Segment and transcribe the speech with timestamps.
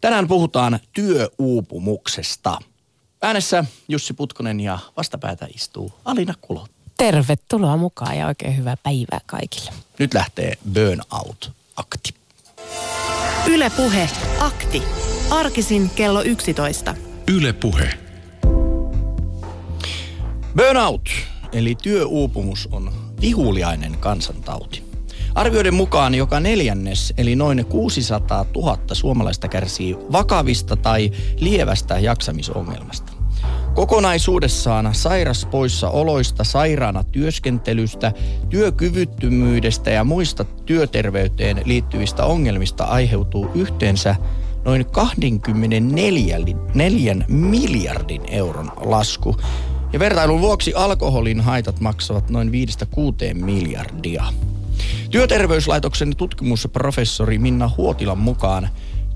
[0.00, 2.58] Tänään puhutaan työuupumuksesta.
[3.22, 6.66] Äänessä Jussi Putkonen ja vastapäätä istuu Alina Kulo.
[6.96, 9.70] Tervetuloa mukaan ja oikein hyvää päivää kaikille.
[9.98, 12.14] Nyt lähtee Burnout-akti.
[13.46, 14.10] Ylepuhe
[14.40, 14.82] akti.
[15.30, 16.94] Arkisin kello 11.
[17.34, 17.98] Yle Puhe.
[20.56, 21.10] Burnout,
[21.52, 24.89] eli työuupumus, on vihuliainen kansantauti.
[25.34, 31.10] Arvioiden mukaan joka neljännes, eli noin 600 000 suomalaista kärsii vakavista tai
[31.40, 33.12] lievästä jaksamisongelmasta.
[33.74, 35.44] Kokonaisuudessaan sairas
[35.90, 38.12] oloista, sairaana työskentelystä,
[38.48, 44.16] työkyvyttömyydestä ja muista työterveyteen liittyvistä ongelmista aiheutuu yhteensä
[44.64, 46.38] noin 24
[47.28, 49.36] miljardin euron lasku.
[49.92, 54.24] Ja vertailun vuoksi alkoholin haitat maksavat noin 5-6 miljardia.
[55.10, 58.68] Työterveyslaitoksen tutkimusprofessori Minna Huotilan mukaan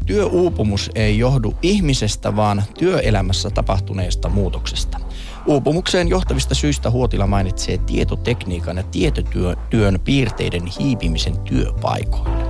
[0.07, 5.01] työuupumus ei johdu ihmisestä, vaan työelämässä tapahtuneesta muutoksesta.
[5.47, 12.45] Uupumukseen johtavista syistä Huotila mainitsee tietotekniikan ja tietotyön piirteiden hiipimisen työpaikoille.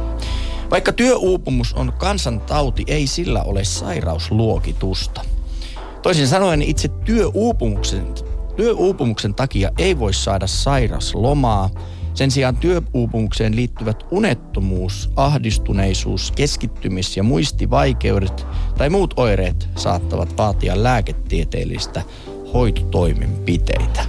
[0.70, 5.20] Vaikka työuupumus on kansantauti, ei sillä ole sairausluokitusta.
[6.02, 8.06] Toisin sanoen itse työuupumuksen,
[8.56, 11.70] työuupumuksen takia ei voi saada sairaslomaa,
[12.14, 18.46] sen sijaan työuupumukseen liittyvät unettomuus, ahdistuneisuus, keskittymis- ja muistivaikeudet
[18.78, 22.02] tai muut oireet saattavat vaatia lääketieteellistä
[22.54, 24.04] hoitotoimenpiteitä.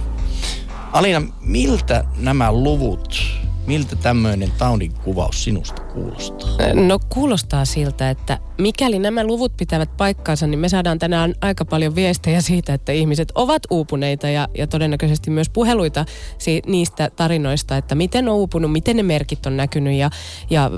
[0.92, 3.36] Alina, miltä nämä luvut
[3.66, 6.56] Miltä tämmöinen taudin kuvaus sinusta kuulostaa?
[6.74, 11.94] No kuulostaa siltä, että mikäli nämä luvut pitävät paikkaansa, niin me saadaan tänään aika paljon
[11.94, 16.04] viestejä siitä, että ihmiset ovat uupuneita ja, ja todennäköisesti myös puheluita
[16.38, 20.10] si- niistä tarinoista, että miten on uupunut, miten ne merkit on näkynyt ja,
[20.50, 20.70] ja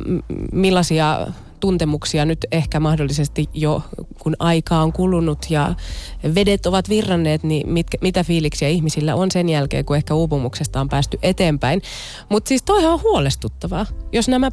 [0.52, 1.26] millaisia
[1.60, 3.82] tuntemuksia nyt ehkä mahdollisesti jo,
[4.22, 5.74] kun aika on kulunut ja
[6.34, 10.88] vedet ovat virranneet, niin mit, mitä fiiliksiä ihmisillä on sen jälkeen, kun ehkä uupumuksesta on
[10.88, 11.82] päästy eteenpäin.
[12.28, 14.50] Mutta siis toihan on huolestuttavaa, jos nämä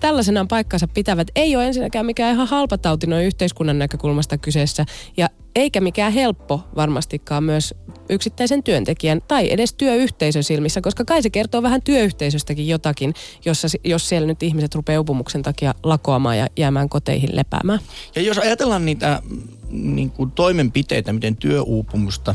[0.00, 1.28] tällaisenaan paikkansa pitävät.
[1.34, 4.84] Ei ole ensinnäkään mikään ihan halpa tauti noin yhteiskunnan näkökulmasta kyseessä.
[5.16, 7.74] Ja eikä mikään helppo varmastikaan myös
[8.08, 13.14] yksittäisen työntekijän tai edes työyhteisön silmissä, koska kai se kertoo vähän työyhteisöstäkin jotakin,
[13.44, 17.80] jossa, jos siellä nyt ihmiset rupeaa upumuksen takia lakoamaan ja jäämään koteihin lepäämään.
[18.16, 19.22] Ja jos ajatellaan niitä
[19.70, 22.34] niin kuin toimenpiteitä, miten työuupumusta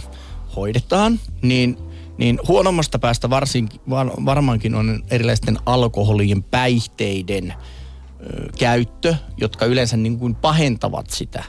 [0.56, 1.78] hoidetaan, niin–
[2.18, 10.20] niin huonommasta päästä varsinkin, var, varmaankin on erilaisten alkoholien, päihteiden ö, käyttö, jotka yleensä niin
[10.20, 11.44] kuin pahentavat sitä.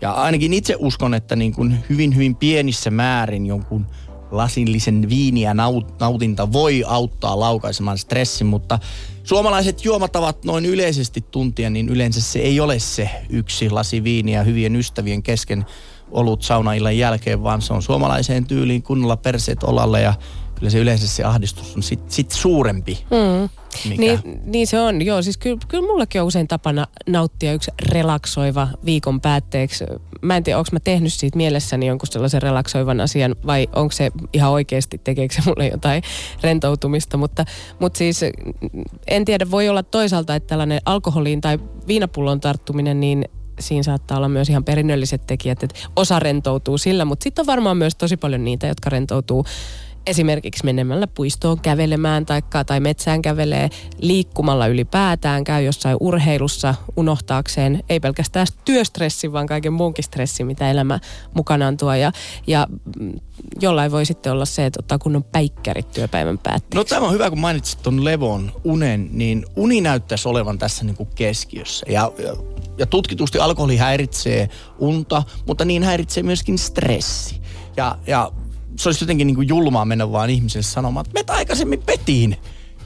[0.00, 3.86] Ja ainakin itse uskon, että niin kuin hyvin hyvin pienissä määrin jonkun
[4.30, 5.54] lasillisen viiniä
[6.00, 8.78] nautinta voi auttaa laukaisemaan stressin, mutta
[9.24, 14.76] suomalaiset juomatavat noin yleisesti tuntia, niin yleensä se ei ole se yksi lasi viiniä hyvien
[14.76, 15.66] ystävien kesken
[16.10, 20.14] olut saunaillan jälkeen, vaan se on suomalaiseen tyyliin kunnolla perseet olalle ja
[20.54, 23.04] kyllä se yleensä se ahdistus on sit, sit suurempi.
[23.10, 23.48] Mm.
[23.98, 25.22] Niin, niin se on, joo.
[25.22, 29.84] Siis kyllä, kyllä mullakin on usein tapana nauttia yksi relaksoiva viikon päätteeksi.
[30.22, 34.10] Mä en tiedä, onko mä tehnyt siitä mielessäni jonkun sellaisen relaksoivan asian vai onko se
[34.32, 36.02] ihan oikeasti, tekeekö se mulle jotain
[36.42, 37.16] rentoutumista.
[37.16, 37.44] Mutta,
[37.78, 38.20] mutta siis
[39.06, 43.24] en tiedä, voi olla toisaalta, että tällainen alkoholiin tai viinapullon tarttuminen, niin
[43.60, 47.76] siinä saattaa olla myös ihan perinnölliset tekijät, että osa rentoutuu sillä, mutta sitten on varmaan
[47.76, 49.44] myös tosi paljon niitä, jotka rentoutuu
[50.08, 58.00] esimerkiksi menemällä puistoon kävelemään taikka, tai metsään kävelee liikkumalla ylipäätään, käy jossain urheilussa unohtaakseen ei
[58.00, 60.98] pelkästään työstressi, vaan kaiken muunkin stressi, mitä elämä
[61.34, 61.94] mukanaan tuo.
[61.94, 62.12] Ja,
[62.46, 62.66] ja
[62.98, 63.12] mm,
[63.60, 66.76] jollain voi sitten olla se, että ottaa kunnon päikkärit työpäivän päätteeksi.
[66.76, 70.96] No tämä on hyvä, kun mainitsit tuon levon unen, niin uni näyttäisi olevan tässä niin
[70.96, 71.86] kuin keskiössä.
[71.88, 72.36] Ja, ja,
[72.78, 74.48] ja tutkitusti alkoholi häiritsee
[74.78, 77.40] unta, mutta niin häiritsee myöskin stressi.
[77.76, 78.32] Ja, ja
[78.78, 82.36] se olisi jotenkin niin kuin julmaa mennä vaan ihmiselle sanomaan, että me aikaisemmin petiin.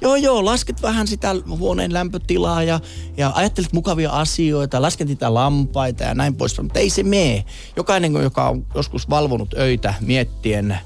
[0.00, 2.80] Joo, joo, lasket vähän sitä huoneen lämpötilaa ja,
[3.16, 6.60] ja ajattelet mukavia asioita, lasket niitä lampaita ja näin pois.
[6.60, 7.44] Mutta ei se mene.
[7.76, 10.78] Jokainen, joka on joskus valvonut öitä miettien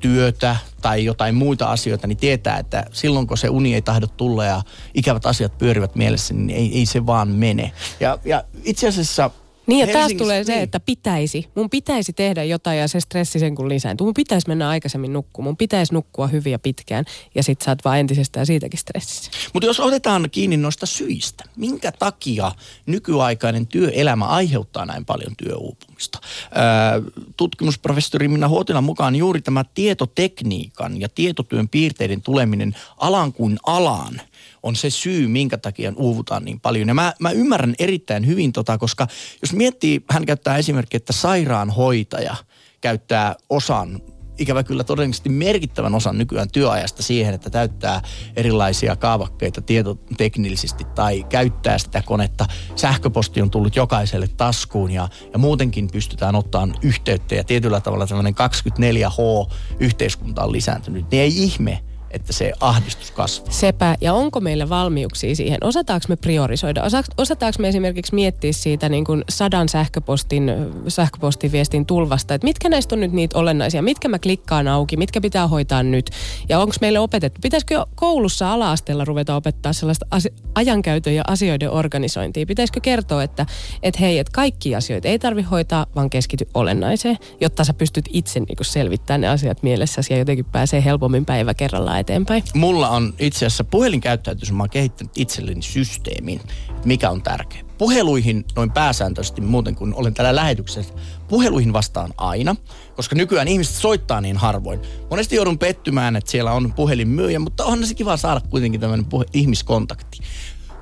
[0.00, 4.44] työtä tai jotain muita asioita, niin tietää, että silloin kun se uni ei tahdo tulla
[4.44, 4.62] ja
[4.94, 7.72] ikävät asiat pyörivät mielessä, niin ei, ei se vaan mene.
[8.00, 9.30] Ja, ja itse asiassa
[9.70, 10.62] niin ja taas tulee se, niin.
[10.62, 11.48] että pitäisi.
[11.54, 14.04] Mun pitäisi tehdä jotain ja se stressi sen kun lisääntyy.
[14.04, 15.48] Mun pitäisi mennä aikaisemmin nukkumaan.
[15.48, 19.30] Mun pitäisi nukkua hyvin ja pitkään ja sit sä oot vaan entisestään siitäkin stressissä.
[19.52, 22.52] Mutta jos otetaan kiinni noista syistä, minkä takia
[22.86, 26.18] nykyaikainen työelämä aiheuttaa näin paljon työuupumista?
[26.22, 34.20] Öö, tutkimusprofessori Minna Huotilan mukaan juuri tämä tietotekniikan ja tietotyön piirteiden tuleminen alan kuin alaan
[34.62, 36.88] on se syy, minkä takia uuvutaan niin paljon.
[36.88, 39.06] Ja mä, mä ymmärrän erittäin hyvin tota, koska
[39.42, 42.36] jos miettii, hän käyttää esimerkkiä, että sairaanhoitaja
[42.80, 44.00] käyttää osan
[44.40, 48.02] ikävä kyllä todennäköisesti merkittävän osan nykyään työajasta siihen, että täyttää
[48.36, 52.46] erilaisia kaavakkeita tietoteknillisesti tai käyttää sitä konetta.
[52.76, 58.34] Sähköposti on tullut jokaiselle taskuun ja, ja muutenkin pystytään ottamaan yhteyttä ja tietyllä tavalla tämmöinen
[58.34, 61.10] 24H-yhteiskunta on lisääntynyt.
[61.10, 63.52] Niin ei ihme, että se ahdistus kasvaa.
[63.52, 63.96] Sepä.
[64.00, 65.58] Ja onko meillä valmiuksia siihen?
[65.64, 66.82] Osataanko me priorisoida?
[67.16, 70.52] Osataanko me esimerkiksi miettiä siitä niin kuin sadan sähköpostin,
[70.88, 73.82] sähköpostiviestin tulvasta, että mitkä näistä on nyt niitä olennaisia?
[73.82, 74.96] Mitkä mä klikkaan auki?
[74.96, 76.10] Mitkä pitää hoitaa nyt?
[76.48, 77.38] Ja onko meille opetettu?
[77.42, 82.46] Pitäisikö koulussa ala-asteella ruveta opettaa sellaista as- ajankäytön ja asioiden organisointia?
[82.46, 83.46] Pitäisikö kertoa, että,
[83.82, 88.40] että hei, että kaikki asioita ei tarvi hoitaa, vaan keskity olennaiseen, jotta sä pystyt itse
[88.40, 92.42] niin selvittämään ne asiat mielessäsi ja jotenkin pääsee helpommin päivä kerrallaan eteenpäin?
[92.54, 96.40] Mulla on itse asiassa puhelinkäyttäytys, mä oon kehittänyt itselleni systeemin,
[96.84, 97.62] mikä on tärkeä.
[97.78, 100.94] Puheluihin noin pääsääntöisesti muuten kuin olen täällä lähetyksessä,
[101.28, 102.56] puheluihin vastaan aina,
[102.96, 104.80] koska nykyään ihmiset soittaa niin harvoin.
[105.10, 109.26] Monesti joudun pettymään, että siellä on puhelinmyyjä, mutta on se kiva saada kuitenkin tämmöinen puhe-
[109.32, 110.18] ihmiskontakti.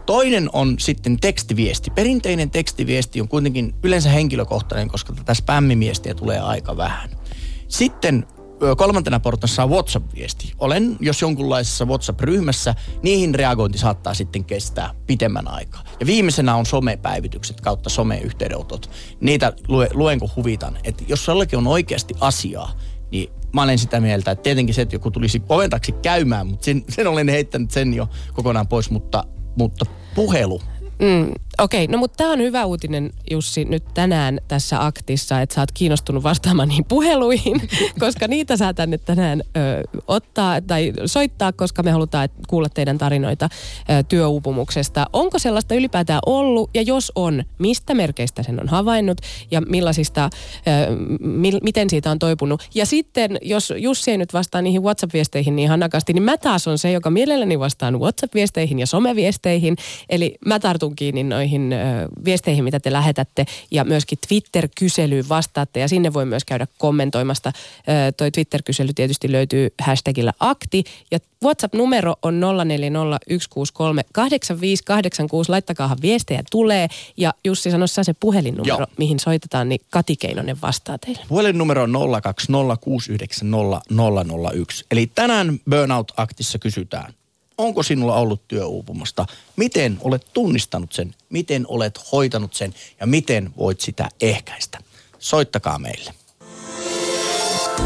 [0.06, 1.90] Toinen on sitten tekstiviesti.
[1.90, 7.10] Perinteinen tekstiviesti on kuitenkin yleensä henkilökohtainen, koska tätä spämmimiestiä tulee aika vähän.
[7.68, 8.26] Sitten
[8.76, 10.52] kolmantena portassa on WhatsApp-viesti.
[10.58, 15.84] Olen jos jonkunlaisessa WhatsApp-ryhmässä, niihin reagointi saattaa sitten kestää pitemmän aikaa.
[16.00, 18.90] Ja viimeisenä on somepäivitykset kautta someyhteydenotot.
[19.20, 20.78] Niitä lue, luen huvitan.
[20.84, 22.72] Että jos jollekin on oikeasti asiaa,
[23.10, 26.84] niin mä olen sitä mieltä, että tietenkin se, että joku tulisi oventaksi käymään, mutta sen,
[26.88, 29.24] sen olen heittänyt sen jo kokonaan pois, mutta,
[29.56, 30.60] mutta puhelu
[30.98, 35.60] Mm, Okei, no mutta tämä on hyvä uutinen Jussi nyt tänään tässä aktissa, että sä
[35.60, 37.68] oot kiinnostunut vastaamaan niihin puheluihin,
[38.00, 43.48] koska niitä saa tänne tänään ö, ottaa tai soittaa, koska me halutaan kuulla teidän tarinoita
[43.90, 45.06] ö, työuupumuksesta.
[45.12, 49.18] Onko sellaista ylipäätään ollut ja jos on, mistä merkeistä sen on havainnut
[49.50, 52.68] ja millaisista, ö, mi, miten siitä on toipunut.
[52.74, 56.78] Ja sitten, jos Jussi ei nyt vastaa niihin WhatsApp-viesteihin niin hanakasti, niin mä taas on
[56.78, 59.76] se, joka mielelläni vastaan WhatsApp-viesteihin ja someviesteihin.
[60.08, 61.74] Eli mä tartun kiinni noihin noihin
[62.24, 67.52] viesteihin, mitä te lähetätte ja myöskin Twitter-kyselyyn vastaatte ja sinne voi myös käydä kommentoimasta.
[68.16, 72.42] toi Twitter-kysely tietysti löytyy hashtagillä akti ja WhatsApp-numero on 0401638586.
[75.48, 78.86] Laittakaahan viestejä tulee ja Jussi sanossa se puhelinnumero, Joo.
[78.98, 81.20] mihin soitetaan, niin Kati Keinonen vastaa teille.
[81.28, 81.98] Puhelinnumero on 020690001.
[84.90, 87.12] Eli tänään Burnout-aktissa kysytään,
[87.58, 89.26] onko sinulla ollut työuupumusta,
[89.56, 94.78] miten olet tunnistanut sen, miten olet hoitanut sen ja miten voit sitä ehkäistä.
[95.18, 96.14] Soittakaa meille.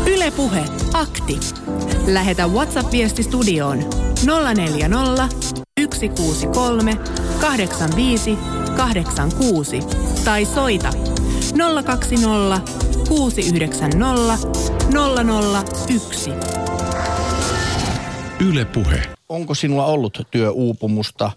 [0.07, 1.41] Ylepuhe akti.
[2.07, 3.79] Lähetä WhatsApp-viesti studioon
[4.55, 5.29] 040
[5.95, 6.99] 163
[7.41, 8.39] 85
[8.77, 9.81] 86
[10.25, 10.91] tai soita
[11.85, 12.61] 020
[13.09, 14.39] 690
[15.89, 16.31] 001.
[18.41, 21.31] Ylepuhe onko sinulla ollut työuupumusta?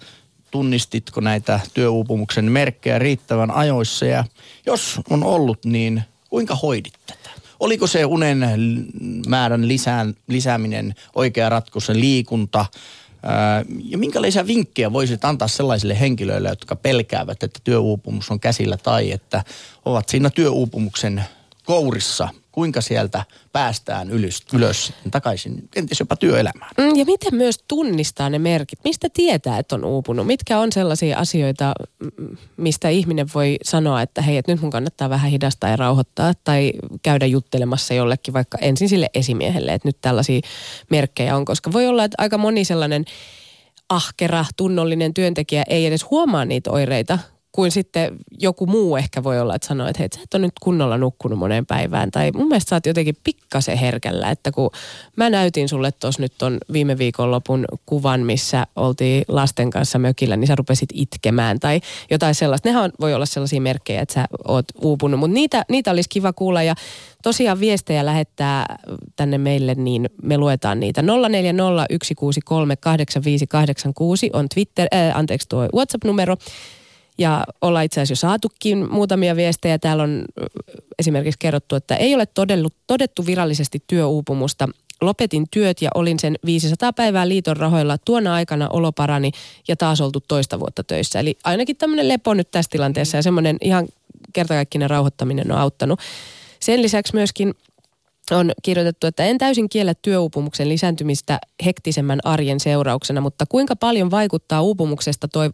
[0.52, 4.06] Tunnistitko näitä työuupumuksen merkkejä riittävän ajoissa?
[4.06, 4.24] Ja
[4.66, 7.30] jos on ollut, niin kuinka hoidit tätä?
[7.60, 8.40] Oliko se unen
[9.28, 12.66] määrän lisään, lisääminen oikea ratkaisu, liikunta?
[13.84, 19.44] Ja minkälaisia vinkkejä voisit antaa sellaisille henkilöille, jotka pelkäävät, että työuupumus on käsillä tai että
[19.86, 21.24] ovat siinä työuupumuksen
[21.66, 26.72] kourissa kuinka sieltä päästään ylös, ylös takaisin, kenties jopa työelämään.
[26.78, 28.80] Mm, ja miten myös tunnistaa ne merkit?
[28.84, 30.28] Mistä tietää, että on uupunut?
[30.28, 31.74] Mitkä on sellaisia asioita,
[32.58, 36.74] mistä ihminen voi sanoa, että hei, että nyt mun kannattaa vähän hidastaa ja rauhoittaa tai
[37.04, 40.42] käydä juttelemassa jollekin vaikka ensin sille esimiehelle, että nyt tällaisia
[40.90, 43.06] merkkejä on, koska voi olla, että aika moni sellainen
[43.90, 47.20] ahkera, tunnollinen työntekijä ei edes huomaa niitä oireita,
[47.56, 50.60] kuin sitten joku muu ehkä voi olla, että sanoo, että hei, sä et ole nyt
[50.62, 52.12] kunnolla nukkunut moneen päivään.
[52.12, 54.70] Tai mun mielestä sä oot jotenkin pikkasen herkällä, että kun
[55.16, 60.48] mä näytin sulle tuossa nyt ton viime viikonlopun kuvan, missä oltiin lasten kanssa mökillä, niin
[60.48, 61.82] sä rupesit itkemään tai
[62.12, 62.70] jotain sellaista.
[62.70, 66.64] Nehän voi olla sellaisia merkkejä, että sä oot uupunut, mutta niitä, niitä olisi kiva kuulla
[66.64, 66.76] ja
[67.24, 68.78] tosiaan viestejä lähettää
[69.16, 71.02] tänne meille, niin me luetaan niitä.
[71.02, 71.06] 0401638586
[74.34, 76.38] on Twitter, äh, anteeksi tuo WhatsApp-numero.
[77.18, 79.80] Ja ollaan itse asiassa jo saatukin muutamia viestejä.
[79.80, 80.26] Täällä on
[81.00, 84.70] esimerkiksi kerrottu, että ei ole todellut, todettu virallisesti työuupumusta.
[85.02, 87.98] Lopetin työt ja olin sen 500 päivää liiton rahoilla.
[87.98, 89.32] Tuona aikana olo parani
[89.68, 91.20] ja taas oltu toista vuotta töissä.
[91.20, 93.88] Eli ainakin tämmöinen lepo nyt tässä tilanteessa ja semmoinen ihan
[94.34, 96.00] kertakaikkinen rauhoittaminen on auttanut.
[96.60, 97.54] Sen lisäksi myöskin
[98.32, 104.62] on kirjoitettu, että en täysin kiellä työuupumuksen lisääntymistä hektisemmän arjen seurauksena, mutta kuinka paljon vaikuttaa
[104.62, 105.50] uupumuksesta toi,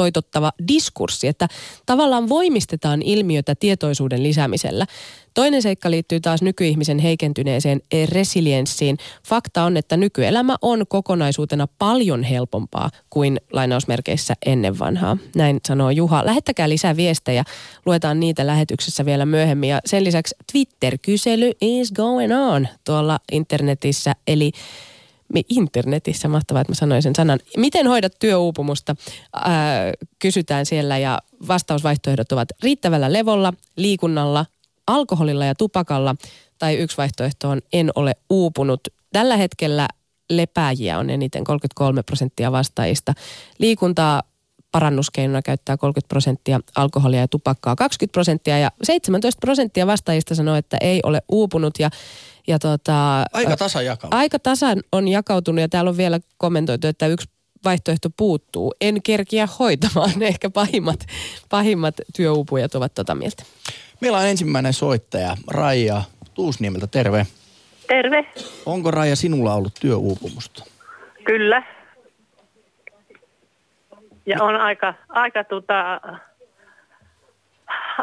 [0.00, 1.48] toitottava diskurssi, että
[1.86, 4.86] tavallaan voimistetaan ilmiötä tietoisuuden lisäämisellä.
[5.34, 8.98] Toinen seikka liittyy taas nykyihmisen heikentyneeseen resilienssiin.
[9.28, 15.16] Fakta on, että nykyelämä on kokonaisuutena paljon helpompaa kuin lainausmerkeissä ennen vanhaa.
[15.36, 16.26] Näin sanoo Juha.
[16.26, 17.44] Lähettäkää lisää viestejä.
[17.86, 19.70] Luetaan niitä lähetyksessä vielä myöhemmin.
[19.70, 24.12] Ja sen lisäksi Twitter-kysely is going on tuolla internetissä.
[24.26, 24.52] Eli
[25.48, 27.38] internetissä, mahtavaa, että mä sanoin sen sanan.
[27.56, 28.96] Miten hoidat työuupumusta?
[29.34, 31.18] Ää, kysytään siellä ja
[31.48, 34.46] vastausvaihtoehdot ovat riittävällä levolla, liikunnalla,
[34.86, 36.16] alkoholilla ja tupakalla.
[36.58, 38.80] Tai yksi vaihtoehto on en ole uupunut.
[39.12, 39.88] Tällä hetkellä
[40.30, 43.14] lepääjiä on eniten 33 prosenttia vastaajista.
[43.58, 44.22] Liikuntaa
[44.72, 50.76] parannuskeinona käyttää 30 prosenttia, alkoholia ja tupakkaa 20 prosenttia ja 17 prosenttia vastaajista sanoo, että
[50.80, 51.90] ei ole uupunut ja
[52.50, 54.14] ja tota, aika tasan jakautunut.
[54.14, 57.28] Aika tasan on jakautunut ja täällä on vielä kommentoitu, että yksi
[57.64, 58.74] vaihtoehto puuttuu.
[58.80, 60.22] En kerkiä hoitamaan.
[60.32, 61.06] Ehkä pahimmat,
[61.48, 63.42] pahimmat työuupujat ovat tota mieltä.
[64.00, 66.02] Meillä on ensimmäinen soittaja, Raija
[66.34, 66.86] Tuusniemeltä.
[66.86, 67.26] Terve.
[67.88, 68.26] Terve.
[68.66, 70.64] Onko Raija sinulla ollut työuupumusta?
[71.24, 71.62] Kyllä.
[74.26, 76.00] Ja on aika, aika, tota,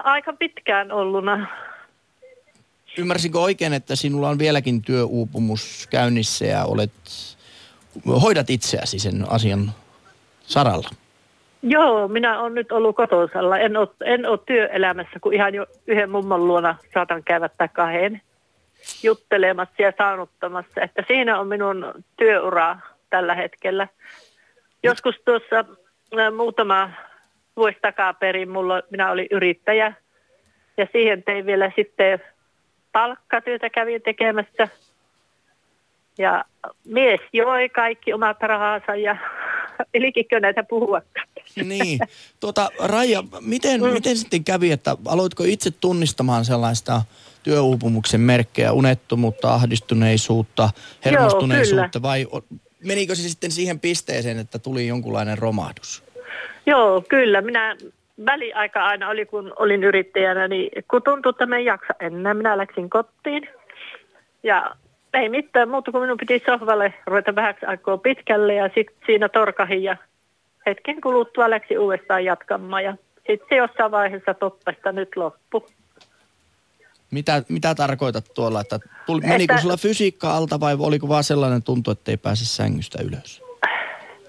[0.04, 1.48] aika pitkään olluna.
[2.98, 6.92] Ymmärsinkö oikein, että sinulla on vieläkin työuupumus käynnissä ja olet,
[8.22, 9.72] hoidat itseäsi sen asian
[10.42, 10.90] saralla?
[11.62, 13.58] Joo, minä olen nyt ollut kotosalla.
[13.58, 18.22] En ole, en ole työelämässä, kun ihan jo yhden mummon luona saatan käydä tai kahden
[19.04, 20.82] juttelemassa ja saanuttamassa.
[20.82, 22.78] Että siinä on minun työura
[23.10, 23.88] tällä hetkellä.
[24.84, 25.66] Joskus tuossa
[26.36, 26.90] muutama
[27.58, 29.94] vuosi takaperin mulla, minä olin yrittäjä
[30.78, 32.20] ja siihen tein vielä sitten
[32.98, 34.68] palkkatyötä kävin tekemässä.
[36.18, 36.46] Ja
[36.86, 39.18] mies joi kaikki omat rahansa ja
[39.94, 41.02] elikikö näitä puhua.
[41.64, 42.00] Niin.
[42.40, 43.88] Tuota, Raija, miten, mm.
[43.88, 47.02] miten sitten kävi, että aloitko itse tunnistamaan sellaista
[47.44, 50.70] työuupumuksen merkkejä, unettomuutta, ahdistuneisuutta,
[51.06, 52.28] hermostuneisuutta Joo, vai
[52.84, 56.04] menikö se sitten siihen pisteeseen, että tuli jonkunlainen romahdus?
[56.66, 57.42] Joo, kyllä.
[57.42, 57.76] Minä
[58.26, 62.58] väliaika aina oli, kun olin yrittäjänä, niin kun tuntui, että me ei jaksa enää, minä
[62.58, 63.50] läksin kotiin.
[64.44, 64.76] Ja
[65.14, 69.84] ei mitään muuta kuin minun piti sohvalle ruveta vähäksi aikaa pitkälle ja sitten siinä torkahin
[69.84, 69.98] ja
[70.66, 75.68] hetken kuluttua läksi uudestaan jatkamaan ja sitten se jossain vaiheessa toppesta nyt loppu.
[77.12, 81.64] Mitä, mitä tarkoitat tuolla, että tuli, menikö että, sulla fysiikka alta vai oliko vaan sellainen
[81.64, 83.47] tuntu, että ei pääse sängystä ylös?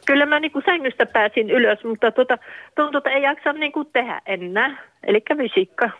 [0.08, 2.38] Kyllä mä niin kuin sängystä pääsin ylös, mutta tuota,
[2.76, 4.82] tuntuu, että ei jaksa niin kuin tehdä enää.
[5.06, 5.90] Eli fysiikka.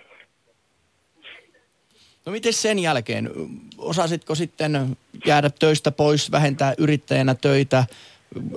[2.26, 3.30] No miten sen jälkeen?
[3.78, 4.96] Osasitko sitten
[5.26, 7.84] jäädä töistä pois, vähentää yrittäjänä töitä?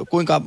[0.09, 0.41] Kuinka,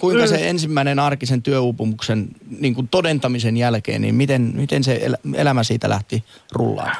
[0.00, 0.28] kuinka mm.
[0.28, 2.26] se ensimmäinen arkisen työuupumuksen
[2.60, 5.00] niin kuin todentamisen jälkeen, niin miten, miten se
[5.36, 6.96] elämä siitä lähti rullaan?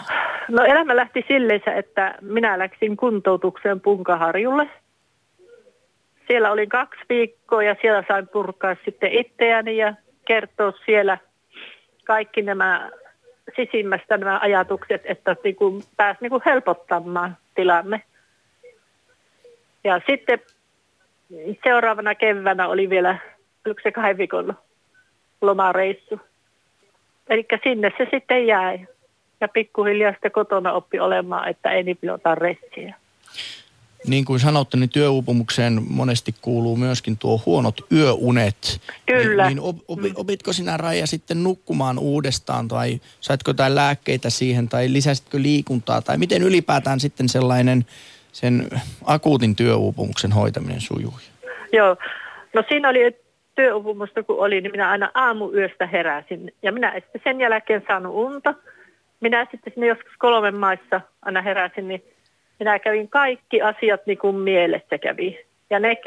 [0.48, 4.68] No elämä lähti silleen, että minä läksin kuntoutukseen Punkaharjulle–
[6.26, 11.18] siellä olin kaksi viikkoa ja siellä sain purkaa sitten itseäni ja kertoa siellä
[12.04, 12.90] kaikki nämä
[13.56, 18.02] sisimmästä nämä ajatukset, että niin kuin pääsi niin kuin helpottamaan tilanne.
[19.84, 20.40] Ja sitten
[21.64, 23.18] seuraavana keväänä oli vielä,
[23.66, 24.58] oliko se kahden viikon
[25.40, 26.20] lomareissu.
[27.28, 28.78] Eli sinne se sitten jäi.
[29.40, 32.94] Ja pikkuhiljaa sitten kotona oppi olemaan, että ei niin paljon ressiä
[34.08, 38.80] niin kuin sanottu, niin työuupumukseen monesti kuuluu myöskin tuo huonot yöunet.
[39.06, 39.42] Kyllä.
[39.42, 44.68] Niin, niin op, op, opitko sinä Raija sitten nukkumaan uudestaan tai saitko jotain lääkkeitä siihen
[44.68, 47.86] tai lisäsitkö liikuntaa tai miten ylipäätään sitten sellainen
[48.32, 48.68] sen
[49.04, 51.14] akuutin työuupumuksen hoitaminen sujuu?
[51.72, 51.96] Joo,
[52.54, 53.16] no siinä oli
[53.54, 58.54] työuupumusta kun oli, niin minä aina aamuyöstä heräsin ja minä sitten sen jälkeen saanut unta.
[59.20, 62.02] Minä sitten sinne joskus kolmen maissa aina heräsin, niin
[62.58, 65.38] minä kävin kaikki asiat niin kuin mielessä kävi.
[65.70, 65.96] Ja ne,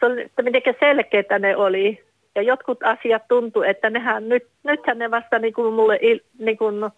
[0.00, 2.06] se oli, että miten selkeitä ne oli.
[2.34, 5.98] Ja jotkut asiat tuntuu, että nehän nyt, nythän ne vasta niin kuin mulle,
[6.38, 6.90] niin kuin,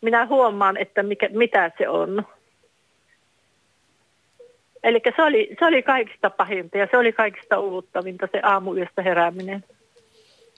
[0.00, 2.26] minä huomaan, että mikä, mitä se on.
[4.82, 9.64] Eli se oli, se oli kaikista pahinta ja se oli kaikista uuvuttavinta se aamuyöstä herääminen.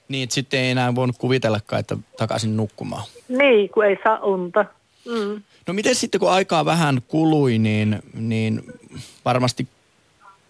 [0.09, 3.05] Niin, sitten ei enää voinut kuvitellakaan, että takaisin nukkumaan.
[3.29, 4.65] Niin, kun ei saa unta.
[5.05, 5.43] Mm.
[5.67, 8.63] No miten sitten kun aikaa vähän kului, niin, niin
[9.25, 9.69] varmasti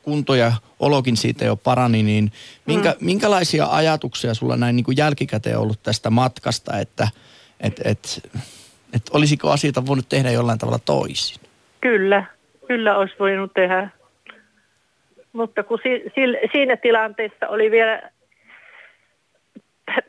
[0.03, 2.33] kunto ja olokin siitä jo parani, niin
[2.67, 3.07] minkä, mm.
[3.07, 7.09] minkälaisia ajatuksia sulla näin niin kuin jälkikäteen ollut tästä matkasta, että
[7.61, 8.31] et, et,
[8.95, 11.41] Että olisiko asioita voinut tehdä jollain tavalla toisin?
[11.81, 12.25] Kyllä,
[12.67, 13.89] kyllä olisi voinut tehdä.
[15.33, 16.21] Mutta kun si, si,
[16.53, 18.11] siinä tilanteessa oli vielä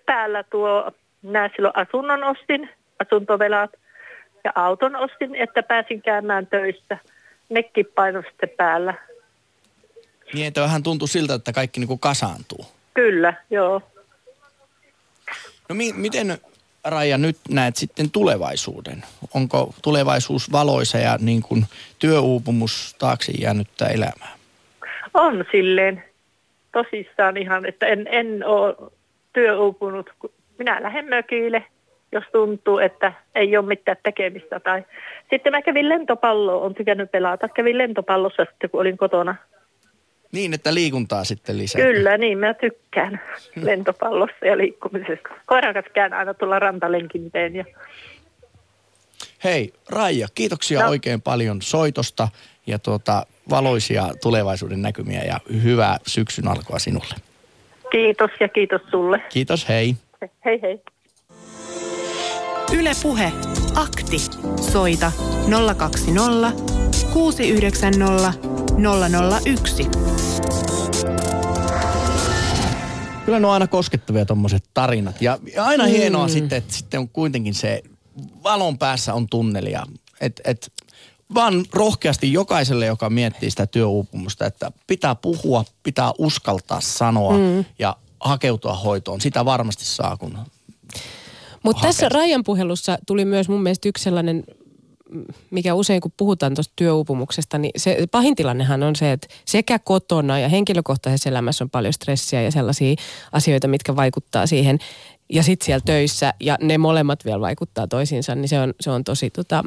[0.05, 2.69] päällä tuo, minä silloin asunnon ostin,
[2.99, 3.71] asuntovelat
[4.43, 6.97] ja auton ostin, että pääsin käymään töissä.
[7.49, 8.93] Nekin paino sitten päällä.
[10.33, 12.65] Niin, että vähän tuntui siltä, että kaikki niin kuin kasaantuu.
[12.93, 13.81] Kyllä, joo.
[15.69, 16.37] No mi- miten
[16.83, 19.03] Raija nyt näet sitten tulevaisuuden?
[19.33, 21.65] Onko tulevaisuus valoisa ja niin kuin
[21.99, 24.33] työuupumus taakse jäänyttä elämää?
[25.13, 26.03] On silleen
[26.71, 28.91] tosissaan ihan, että en, en ole
[29.33, 30.09] työuupunut.
[30.57, 31.65] Minä lähden mökille,
[32.13, 34.59] jos tuntuu, että ei ole mitään tekemistä.
[34.59, 34.83] Tai...
[35.29, 37.49] Sitten mä kävin lentopalloa, on tykännyt pelata.
[37.49, 39.35] Kävin lentopallossa sitten, kun olin kotona.
[40.31, 41.81] Niin, että liikuntaa sitten lisää.
[41.81, 43.21] Kyllä, niin mä tykkään
[43.61, 45.29] lentopallossa ja liikkumisesta.
[45.45, 47.55] Koiran kanssa käyn aina tulla rantalenkinteen.
[47.55, 47.65] Ja...
[49.43, 50.89] Hei, Raija, kiitoksia no.
[50.89, 52.27] oikein paljon soitosta
[52.67, 57.15] ja tuota, valoisia tulevaisuuden näkymiä ja hyvää syksyn alkua sinulle.
[57.91, 59.21] Kiitos ja kiitos sulle.
[59.29, 59.95] Kiitos, hei.
[60.45, 60.79] Hei hei.
[62.73, 63.31] Yle Puhe.
[63.75, 64.17] Akti.
[64.71, 65.11] Soita
[65.77, 66.51] 020
[67.13, 68.33] 690
[69.45, 69.87] 001.
[73.25, 75.21] Kyllä ne on aina koskettavia tuommoiset tarinat.
[75.21, 75.89] Ja, ja aina mm.
[75.89, 77.83] hienoa sitten, että sitten on kuitenkin se
[78.43, 79.83] valon päässä on tunnelia.
[80.21, 80.71] Et, et,
[81.33, 87.65] vaan rohkeasti jokaiselle, joka miettii sitä työuupumusta, että pitää puhua, pitää uskaltaa sanoa mm.
[87.79, 89.21] ja hakeutua hoitoon.
[89.21, 90.37] Sitä varmasti saa, kun
[91.63, 94.43] Mutta tässä Rajan puhelussa tuli myös mun mielestä yksi sellainen
[95.51, 100.39] mikä usein kun puhutaan tuosta työuupumuksesta, niin se pahin tilannehan on se, että sekä kotona
[100.39, 102.95] ja henkilökohtaisessa elämässä on paljon stressiä ja sellaisia
[103.31, 104.79] asioita, mitkä vaikuttaa siihen.
[105.33, 109.03] Ja sitten siellä töissä ja ne molemmat vielä vaikuttaa toisiinsa, niin se on, se on
[109.03, 109.63] tosi tota,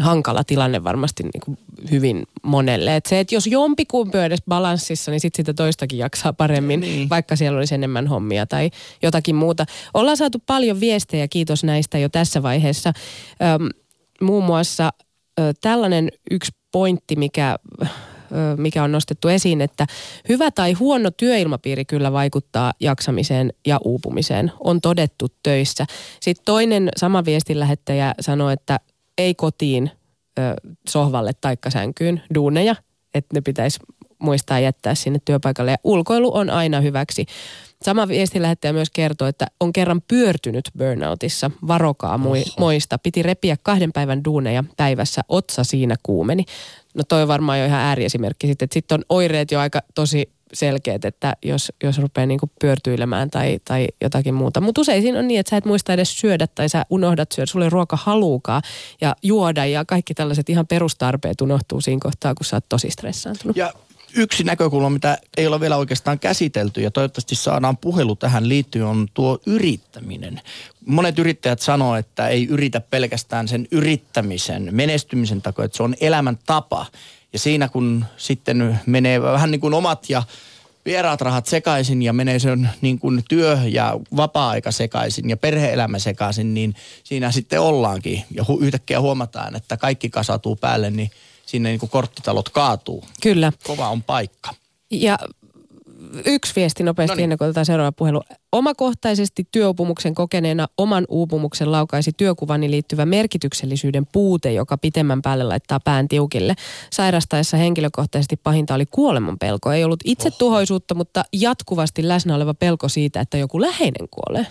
[0.00, 1.58] hankala tilanne varmasti niin kuin
[1.90, 2.96] hyvin monelle.
[2.96, 7.08] Et se, että jos jompikumpi on edes balanssissa, niin sitten sitä toistakin jaksaa paremmin, niin.
[7.08, 8.70] vaikka siellä olisi enemmän hommia tai
[9.02, 9.66] jotakin muuta.
[9.94, 12.92] Ollaan saatu paljon viestejä, kiitos näistä jo tässä vaiheessa.
[13.42, 13.68] Öm,
[14.20, 14.92] muun muassa
[15.40, 17.58] ö, tällainen yksi pointti, mikä,
[18.56, 19.86] mikä on nostettu esiin, että
[20.28, 24.52] hyvä tai huono työilmapiiri kyllä vaikuttaa jaksamiseen ja uupumiseen.
[24.60, 25.86] On todettu töissä.
[26.20, 28.80] Sitten toinen sama viestin lähettäjä sanoi, että
[29.18, 29.90] ei kotiin
[30.88, 32.76] sohvalle taikkasänkyyn duuneja,
[33.14, 33.80] että ne pitäisi
[34.18, 35.70] muistaa jättää sinne työpaikalle.
[35.70, 37.26] Ja ulkoilu on aina hyväksi.
[37.82, 41.50] Sama viesti lähettäjä myös kertoo, että on kerran pyörtynyt burnoutissa.
[41.68, 42.98] Varokaa mui, moista.
[42.98, 45.22] Piti repiä kahden päivän duuneja päivässä.
[45.28, 46.44] Otsa siinä kuumeni.
[46.98, 48.68] No toi on varmaan jo ihan ääriesimerkki sitten.
[48.72, 53.88] Sitten on oireet jo aika tosi selkeät, että jos, jos rupeaa niinku pyörtyilemään tai, tai
[54.00, 54.60] jotakin muuta.
[54.60, 57.46] Mutta usein siinä on niin, että sä et muista edes syödä tai sä unohdat syödä.
[57.46, 58.62] Sulla ei ruoka haluukaa
[59.00, 63.56] ja juoda ja kaikki tällaiset ihan perustarpeet unohtuu siinä kohtaa, kun sä oot tosi stressaantunut.
[63.56, 63.72] Ja
[64.14, 69.08] yksi näkökulma, mitä ei ole vielä oikeastaan käsitelty ja toivottavasti saadaan puhelu tähän liittyen, on
[69.14, 70.40] tuo yrittäminen.
[70.86, 76.86] Monet yrittäjät sanoo, että ei yritä pelkästään sen yrittämisen, menestymisen takia, että se on elämäntapa.
[77.32, 80.22] Ja siinä kun sitten menee vähän niin kuin omat ja
[80.84, 86.54] vieraat rahat sekaisin ja menee sen niin kuin työ ja vapaa-aika sekaisin ja perheelämä sekaisin,
[86.54, 88.24] niin siinä sitten ollaankin.
[88.30, 91.10] Ja hu- yhtäkkiä huomataan, että kaikki kasatuu päälle, niin
[91.48, 93.04] sinne niin kuin korttitalot kaatuu.
[93.22, 93.52] Kyllä.
[93.64, 94.54] Kova on paikka.
[94.90, 95.18] Ja
[96.26, 97.24] yksi viesti nopeasti Noniin.
[97.24, 98.22] ennen kuin otetaan seuraava puhelu.
[98.52, 106.08] Omakohtaisesti työuupumuksen kokeneena oman uupumuksen laukaisi työkuvani liittyvä merkityksellisyyden puute, joka pitemmän päälle laittaa pään
[106.08, 106.54] tiukille.
[106.92, 109.72] Sairastaessa henkilökohtaisesti pahinta oli kuoleman pelko.
[109.72, 114.46] Ei ollut itsetuhoisuutta, mutta jatkuvasti läsnä oleva pelko siitä, että joku läheinen kuolee.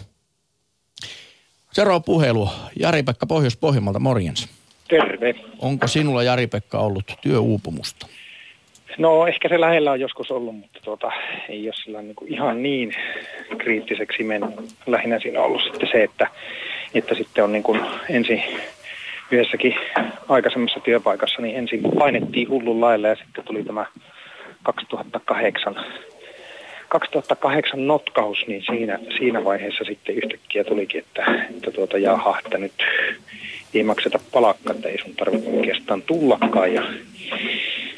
[1.73, 2.49] Seuraava puhelu.
[2.79, 4.47] Jari-Pekka Pohjois-Pohjanmaalta, morjens.
[4.87, 5.35] Terve.
[5.59, 8.07] Onko sinulla Jari-Pekka ollut työuupumusta?
[8.97, 11.11] No ehkä se lähellä on joskus ollut, mutta tuota,
[11.49, 12.93] ei ole sillä niin kuin ihan niin
[13.57, 14.55] kriittiseksi mennyt.
[14.85, 16.27] Lähinnä siinä on ollut sitten se, että,
[16.93, 18.43] että sitten on niin kuin ensin
[19.31, 19.75] yhdessäkin
[20.29, 23.85] aikaisemmassa työpaikassa, niin ensin painettiin hullun lailla ja sitten tuli tämä
[24.63, 25.75] 2008
[26.89, 32.73] 2008 notkaus, niin siinä, siinä vaiheessa sitten yhtäkkiä tulikin, että, että tuota, jaha, että nyt
[33.73, 36.73] ei makseta palakkaa, että ei sun tarvitse oikeastaan tullakaan.
[36.73, 36.83] Ja,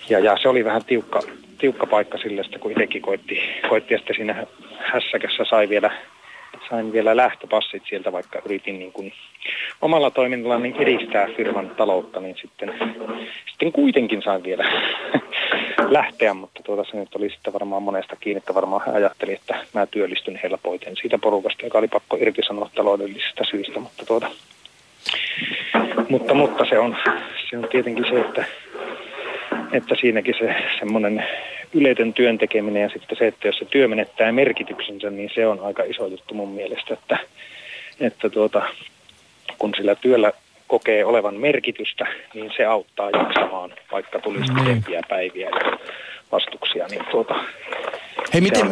[0.10, 1.21] ja, ja se oli vähän tiukka,
[1.58, 4.45] tiukka paikka sille, että kun itsekin koitti, koitti ja sitten siinä
[4.78, 5.91] hässäkässä sai vielä,
[6.69, 9.13] sain vielä lähtöpassit sieltä, vaikka yritin niin kuin
[9.82, 12.73] omalla toiminnalla niin edistää firman taloutta, niin sitten,
[13.49, 14.65] sitten kuitenkin sain vielä
[15.97, 19.65] lähteä, mutta tuota, se nyt oli sitten varmaan monesta kiinni, että varmaan hän ajatteli, että
[19.73, 24.32] mä työllistyn helpoiten siitä porukasta, joka oli pakko irtisanoa taloudellisista syistä, mutta tuota,
[26.10, 26.97] Mutta, mutta se, on,
[27.49, 28.45] se on tietenkin se, että,
[29.71, 31.25] että siinäkin se semmoinen
[31.73, 35.60] yleitön työn tekeminen ja sitten se, että jos se työ menettää merkityksensä, niin se on
[35.60, 37.17] aika iso juttu mun mielestä, että,
[37.99, 38.62] että tuota,
[39.58, 40.32] kun sillä työllä
[40.67, 44.63] kokee olevan merkitystä, niin se auttaa jaksamaan, vaikka tulisi Niin.
[44.63, 45.77] pidempiä päiviä ja
[46.32, 46.88] vastuksia.
[46.88, 47.36] Niin tuota,
[48.34, 48.67] Hei, miten,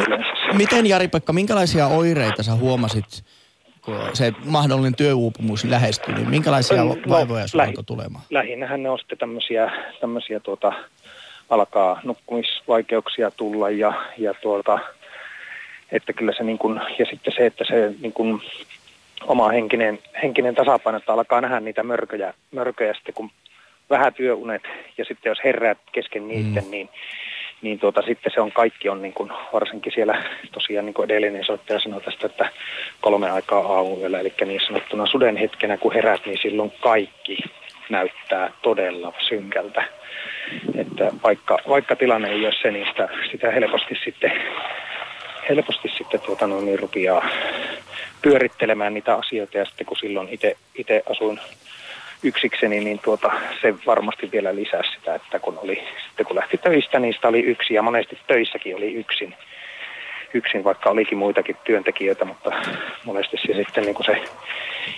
[0.54, 3.24] miten Jari-Pekka, minkälaisia oireita sä huomasit,
[3.88, 8.24] kun se mahdollinen työuupumus lähestyi, niin minkälaisia No, vaivoja sulla lähi- tulemaan?
[8.30, 10.74] lähinnähän ne on sitten tämmöisiä, tämmöisiä tuota,
[11.50, 14.80] alkaa nukkumisvaikeuksia tulla ja, ja tuota,
[15.92, 18.42] että kyllä se niin kuin, ja sitten se, että se niin kuin
[19.28, 23.32] oma henkinen, henkinen tasapaino, että alkaa nähdä niitä mörköjä, mörköjä sitten kun
[23.90, 24.64] vähän työunet
[24.98, 26.72] ja sitten jos heräät kesken niiden, mm.
[26.72, 26.90] niin,
[27.62, 31.46] niin tuota, sitten se on kaikki on niin kuin, varsinkin siellä tosiaan niin kuin edellinen
[31.46, 32.50] soittaja sanoi tästä, että
[33.02, 37.38] kolme aikaa aamuyöllä, eli niin sanottuna suden hetkenä kun herät, niin silloin kaikki
[37.90, 39.84] näyttää todella synkältä.
[40.76, 44.32] Että vaikka, vaikka tilanne ei ole se, niin sitä, sitä helposti sitten,
[45.50, 47.30] helposti sitten tuota noin, niin rupeaa
[48.22, 50.30] pyörittelemään niitä asioita ja sitten kun silloin
[50.76, 51.40] itse asuin
[52.24, 57.00] yksikseni, niin tuota, se varmasti vielä lisäsi sitä, että kun, oli, sitten kun lähti töistä,
[57.00, 59.36] niin sitä oli yksi ja monesti töissäkin oli yksin,
[60.34, 62.52] yksin vaikka olikin muitakin työntekijöitä, mutta
[63.06, 64.22] monesti se sitten niin kuin se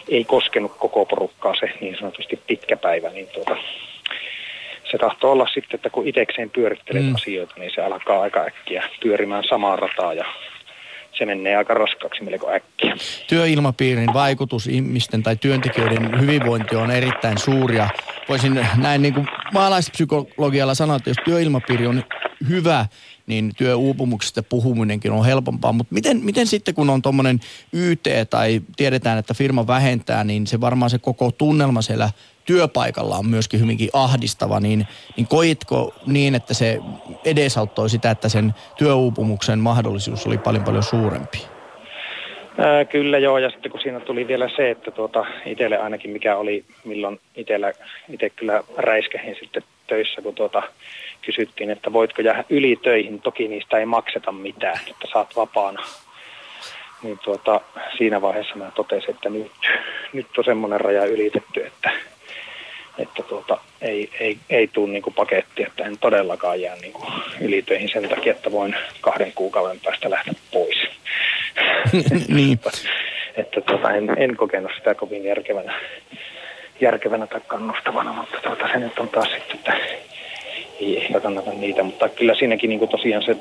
[0.07, 3.57] ei koskenut koko porukkaa se niin sanotusti pitkä päivä, niin tuota,
[4.91, 7.07] se tahtoo olla sitten, että kun itsekseen pyörittelee Mm.
[7.07, 7.15] mm.
[7.15, 10.25] asioita, niin se alkaa aika äkkiä pyörimään samaa rataa ja
[11.19, 12.95] se menee aika raskaaksi melko äkkiä.
[13.27, 17.89] Työilmapiirin vaikutus ihmisten tai työntekijöiden hyvinvointi on erittäin suuri ja
[18.29, 22.03] voisin näin niin kuin maalaispsykologialla sanoa, että jos työilmapiiri on
[22.49, 22.85] hyvä,
[23.27, 25.71] niin työuupumuksesta puhuminenkin on helpompaa.
[25.71, 27.39] Mutta miten, miten sitten, kun on tuommoinen
[27.73, 32.09] YT tai tiedetään, että firma vähentää, niin se varmaan se koko tunnelma siellä
[32.49, 36.79] työpaikalla on myöskin hyvinkin ahdistava, niin, niin koitko niin, että se
[37.25, 41.37] edesauttoi sitä, että sen työuupumuksen mahdollisuus oli paljon paljon suurempi?
[42.57, 46.37] Ää, kyllä joo, ja sitten kun siinä tuli vielä se, että tuota, itselle ainakin mikä
[46.37, 47.73] oli, milloin itsellä,
[48.09, 50.63] itse kyllä räiskähin sitten töissä, kun tuota,
[51.21, 55.83] kysyttiin, että voitko jäädä yli töihin, toki niistä ei makseta mitään, että saat vapaana.
[57.03, 57.61] Niin tuota,
[57.97, 59.51] siinä vaiheessa mä totesin, että nyt,
[60.13, 61.91] nyt on semmoinen raja ylitetty, että,
[62.99, 67.07] että tuota, ei, ei, ei tule niinku paketti, että en todellakaan jää niinku
[67.41, 70.77] ylitöihin sen takia, että voin kahden kuukauden päästä lähteä pois.
[72.27, 72.59] niin.
[73.37, 75.73] että tuota, en, en kokenut sitä kovin järkevänä,
[76.81, 79.73] järkevänä tai kannustavana, mutta tuota, se nyt on taas sitten, että
[80.79, 83.35] ei ehkä kannata niitä, mutta kyllä siinäkin niin tosiaan se,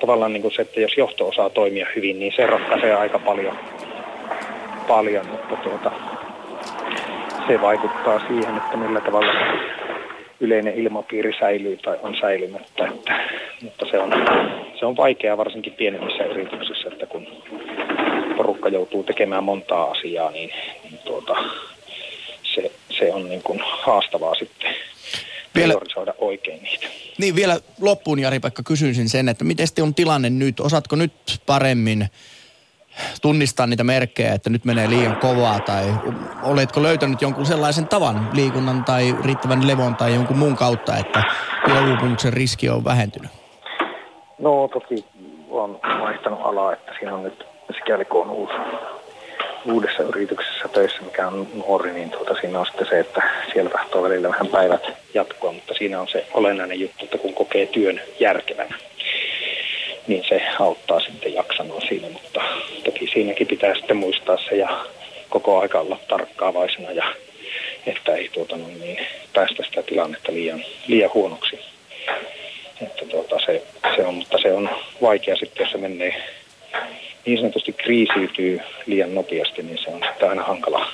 [0.00, 3.58] tavallaan niin se, että jos johto osaa toimia hyvin, niin se ratkaisee aika paljon,
[4.88, 5.92] paljon mutta tuota,
[7.46, 9.32] se vaikuttaa siihen, että millä tavalla
[10.40, 13.20] yleinen ilmapiiri säilyy tai on säilymättä, että,
[13.62, 14.12] mutta se on,
[14.78, 17.26] se on vaikeaa varsinkin pienemmissä yrityksissä, että kun
[18.36, 20.50] porukka joutuu tekemään montaa asiaa, niin,
[20.84, 21.36] niin tuota,
[22.42, 24.74] se, se on niin kuin haastavaa sitten
[25.54, 26.86] Vielä- priorisoida oikein niitä.
[27.18, 30.60] Niin vielä loppuun Jari-Pekka kysyisin sen, että miten on tilanne nyt?
[30.60, 31.12] Osaatko nyt
[31.46, 32.08] paremmin
[33.22, 35.94] tunnistaa niitä merkkejä, että nyt menee liian kovaa tai
[36.42, 41.22] oletko löytänyt jonkun sellaisen tavan liikunnan tai riittävän levon tai jonkun muun kautta, että
[41.64, 43.30] työuupumuksen riski on vähentynyt?
[44.38, 45.04] No toki
[45.50, 48.54] on vaihtanut alaa, että siinä on nyt sikäli kun on uusi,
[49.64, 54.02] uudessa yrityksessä töissä, mikä on nuori, niin tuota, siinä on sitten se, että siellä tahtoo
[54.02, 54.82] välillä vähän päivät
[55.14, 58.76] jatkua, mutta siinä on se olennainen juttu, että kun kokee työn järkevänä,
[60.06, 62.40] niin se auttaa sitten jaksamaan siinä, mutta
[62.84, 64.86] toki siinäkin pitää sitten muistaa se ja
[65.28, 67.04] koko aika olla tarkkaavaisena ja
[67.86, 71.58] että ei tuota, niin, päästä sitä tilannetta liian, liian huonoksi.
[72.82, 73.62] Että tuota, se,
[73.96, 74.70] se on, mutta se on
[75.02, 76.22] vaikea sitten, jos se menee
[77.26, 80.88] niin sanotusti kriisiytyy liian nopeasti, niin se on sitten aina hankala,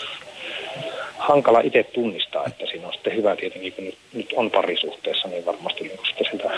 [1.19, 5.47] hankala itse tunnistaa, että siinä on sitten hyvä tietenkin, kun nyt, nyt on parisuhteessa, niin
[5.47, 6.51] varmasti niin sitä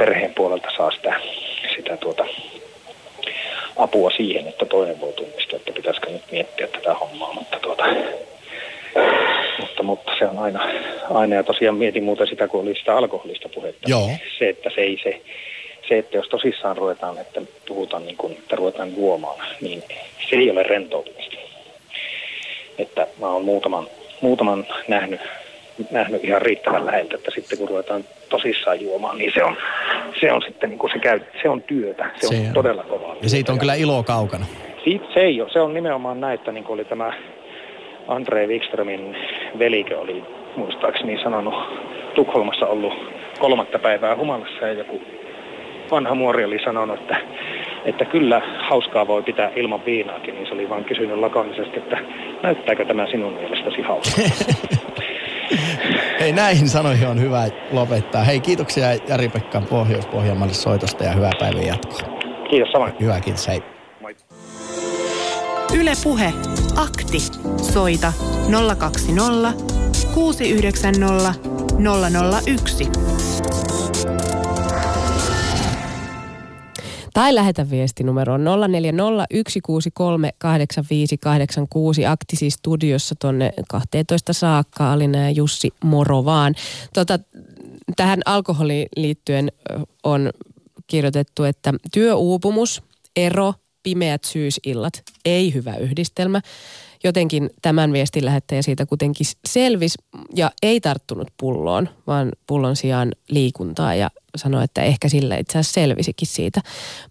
[0.00, 1.20] perheen puolelta saa sitä,
[1.76, 2.24] sitä tuota,
[3.76, 7.84] apua siihen, että toinen voi tunnistaa, että pitäisikö nyt miettiä tätä hommaa, mutta tuota,
[9.60, 10.68] mutta, mutta se on aina,
[11.10, 13.90] aina, ja tosiaan mietin muuten sitä, kun oli sitä alkoholista puhetta.
[13.90, 14.10] Joo.
[14.38, 15.20] Se, että se ei se,
[15.88, 19.82] se, että jos tosissaan ruvetaan, että puhutaan niin kuin, että ruvetaan juomaan, niin
[20.30, 21.36] se ei ole rentoutumista.
[22.78, 23.86] Että mä oon muutaman,
[24.20, 25.20] muutaman nähnyt,
[25.90, 29.56] nähnyt ihan riittävän läheltä, että sitten kun ruvetaan tosissaan juomaan, niin se on,
[30.20, 32.52] se on sitten niin kuin se, käy, se on työtä, se, Se on on.
[32.52, 33.16] todella kovaa.
[33.22, 34.46] Ja siitä on kyllä ilo kaukana.
[34.84, 35.50] Siitä se ei ole.
[35.50, 37.12] Se on nimenomaan näin, että niin kuin oli tämä
[38.08, 39.16] Andre Wikströmin
[39.58, 40.24] velikö oli
[40.56, 41.54] muistaakseni sanonut
[42.14, 42.92] Tukholmassa ollut
[43.38, 45.00] kolmatta päivää humalassa ja joku
[45.90, 47.16] vanha muori oli sanonut, että,
[47.84, 51.98] että kyllä hauskaa voi pitää ilman viinaakin, niin se oli vaan kysynyt lakonisesti, että
[52.42, 54.24] näyttääkö tämä sinun mielestäsi hauskaa.
[56.20, 58.24] Hei näihin sanoihin on hyvä lopettaa.
[58.24, 61.98] Hei kiitoksia Jari-Pekka Pohjois-Pohjanmaalle soitosta ja hyvää päivän jatkoa.
[62.50, 62.92] Kiitos samoin.
[63.00, 63.48] Hyvä, kiitos.
[63.48, 63.62] Hei.
[65.74, 66.32] Yle Puhe.
[66.76, 67.18] Akti.
[67.72, 68.12] Soita
[68.78, 69.52] 020
[70.14, 71.34] 690
[72.46, 72.88] 001.
[77.14, 78.46] Tai lähetä viesti numeroon 0401638586
[82.08, 84.92] Aktisi studiossa tonne 12 saakka.
[84.92, 86.54] Alina Jussi, moro vaan.
[86.94, 87.18] Tota,
[87.96, 89.52] tähän alkoholiin liittyen
[90.04, 90.30] on
[90.86, 92.82] kirjoitettu, että työuupumus,
[93.16, 96.40] ero, pimeät syysillat, ei hyvä yhdistelmä.
[97.04, 99.98] Jotenkin tämän viestin lähettäjä siitä kuitenkin selvisi
[100.36, 105.74] ja ei tarttunut pulloon, vaan pullon sijaan liikuntaa ja sanoi, että ehkä sillä itse asiassa
[105.74, 106.60] selvisikin siitä.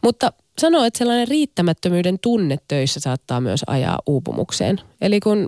[0.03, 4.81] Mutta sanoi, että sellainen riittämättömyyden tunne töissä saattaa myös ajaa uupumukseen.
[5.01, 5.47] Eli kun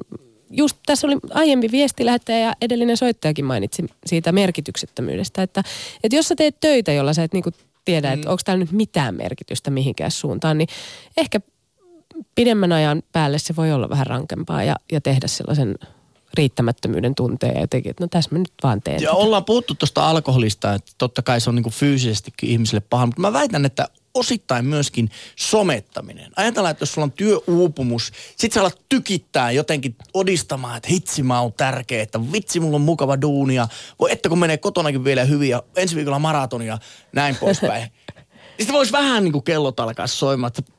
[0.51, 5.63] just tässä oli aiempi viestilähettäjä ja edellinen soittajakin mainitsi siitä merkityksettömyydestä, että,
[6.03, 7.49] että jos sä teet töitä, jolla sä et niinku
[7.85, 8.13] tiedä, mm.
[8.13, 10.67] että onko täällä nyt mitään merkitystä mihinkään suuntaan, niin
[11.17, 11.39] ehkä
[12.35, 15.75] pidemmän ajan päälle se voi olla vähän rankempaa ja, ja tehdä sellaisen
[16.33, 19.01] riittämättömyyden tunteen ja jotenkin, että no tässä me nyt vaan teen.
[19.01, 23.05] Ja ollaan puhuttu tuosta alkoholista, että totta kai se on niin kuin fyysisestikin ihmiselle paha,
[23.05, 26.31] mutta mä väitän, että osittain myöskin somettaminen.
[26.35, 31.41] Ajatellaan, että jos sulla on työuupumus, sit sä alat tykittää jotenkin odistamaan, että hitsi mä
[31.41, 33.67] oon tärkeä, että vitsi mulla on mukava duunia.
[33.99, 36.77] Voi että kun menee kotonakin vielä hyvin ja ensi viikolla maratonia,
[37.13, 37.83] näin poispäin.
[38.15, 40.71] niin sitten voisi vähän niin kuin kellot alkaa soimaan, että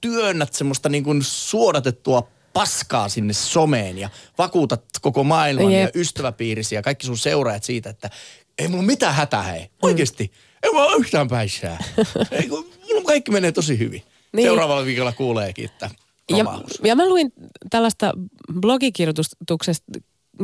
[0.00, 5.82] työnnät semmoista niin kuin suodatettua paskaa sinne someen ja vakuutat koko maailman Jep.
[5.82, 8.10] ja ystäväpiirisi ja kaikki sun seuraajat siitä, että
[8.58, 9.70] ei mulla mitään hätää hei.
[9.82, 10.24] Oikeesti.
[10.24, 10.58] Mm.
[10.62, 11.84] Ei mulla ole yhtään päissää.
[12.30, 14.02] ei, mulla kaikki menee tosi hyvin.
[14.32, 14.46] Niin.
[14.46, 15.90] Seuraavalla viikolla kuuleekin, että
[16.30, 16.44] ja,
[16.84, 17.32] ja mä luin
[17.70, 18.12] tällaista
[18.60, 19.92] blogikirjoituksesta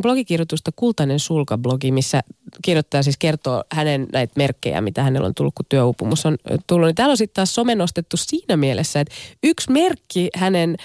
[0.00, 2.20] blogikirjoitusta Kultainen sulka-blogi, missä
[2.62, 6.86] kirjoittaja siis kertoo hänen näitä merkkejä, mitä hänellä on tullut, kun työuupumus on tullut.
[6.86, 10.76] Niin täällä on sitten taas some nostettu siinä mielessä, että yksi merkki hänen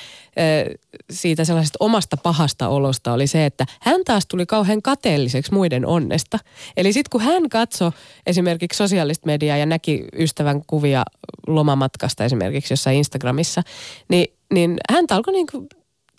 [1.11, 6.39] siitä sellaisesta omasta pahasta olosta oli se, että hän taas tuli kauhean kateelliseksi muiden onnesta.
[6.77, 7.91] Eli sitten kun hän katsoi
[8.25, 11.03] esimerkiksi sosiaalista mediaa ja näki ystävän kuvia
[11.47, 13.61] lomamatkasta esimerkiksi jossain Instagramissa,
[14.09, 15.47] niin, niin hän alkoi niin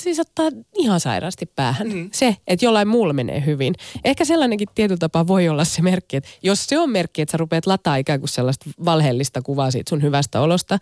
[0.03, 1.89] siis ottaa ihan sairaasti päähän.
[1.89, 2.11] Mm.
[2.13, 3.75] Se, että jollain muulla menee hyvin.
[4.05, 7.39] Ehkä sellainenkin tietyllä tapaa voi olla se merkki, että jos se on merkki, että sä
[7.39, 10.79] rupeat lataa ikään kuin sellaista valheellista kuvaa siitä sun hyvästä olosta,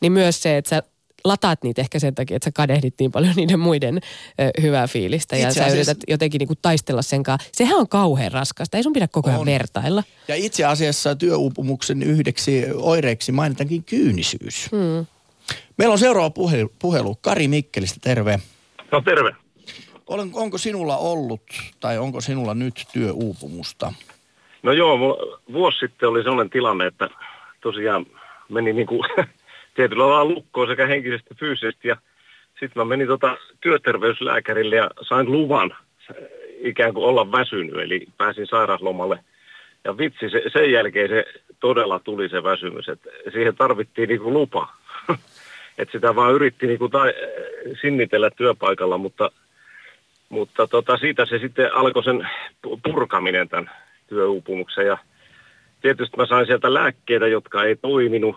[0.00, 0.82] niin myös se, että sä
[1.24, 4.00] lataat niitä ehkä sen takia, että sä kadehdit niin paljon niiden muiden
[4.40, 5.70] ö, hyvää fiilistä itse ja asiassa...
[5.70, 7.48] sä yrität jotenkin niinku taistella sen kanssa.
[7.52, 9.46] Sehän on kauhean raskasta, ei sun pidä koko ajan on.
[9.46, 10.04] vertailla.
[10.28, 14.68] Ja itse asiassa työuupumuksen yhdeksi oireeksi mainitaankin kyynisyys.
[14.70, 15.06] Hmm.
[15.78, 17.14] Meillä on seuraava puhelu, puhelu.
[17.14, 18.38] Kari Mikkelistä, terve.
[18.92, 19.36] No terve.
[20.06, 21.42] Olen, onko sinulla ollut
[21.80, 23.92] tai onko sinulla nyt työuupumusta?
[24.62, 25.18] No joo,
[25.52, 27.08] vuosi sitten oli sellainen tilanne, että
[27.60, 28.06] tosiaan
[28.48, 29.10] meni niin kuin
[29.76, 31.88] tietyllä lailla lukkoon sekä henkisesti että fyysisesti.
[31.88, 31.96] Ja
[32.50, 35.76] sitten mä menin tota työterveyslääkärille ja sain luvan
[36.58, 39.18] ikään kuin olla väsynyt, eli pääsin sairaaslomalle.
[39.84, 41.24] Ja vitsi, se, sen jälkeen se
[41.60, 44.68] todella tuli se väsymys, että siihen tarvittiin niin kuin lupa.
[45.78, 46.92] että sitä vaan yritti niin kuin
[47.80, 49.30] sinnitellä työpaikalla, mutta,
[50.28, 52.28] mutta tota, siitä se sitten alkoi sen
[52.82, 53.70] purkaminen tämän
[54.08, 54.98] työuupumuksen ja
[55.80, 58.36] tietysti mä sain sieltä lääkkeitä, jotka ei toiminut.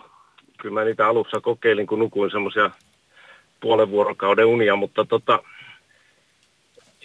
[0.58, 2.70] Kyllä mä niitä alussa kokeilin, kun nukuin semmoisia
[3.60, 5.42] puolen vuorokauden unia, mutta tota,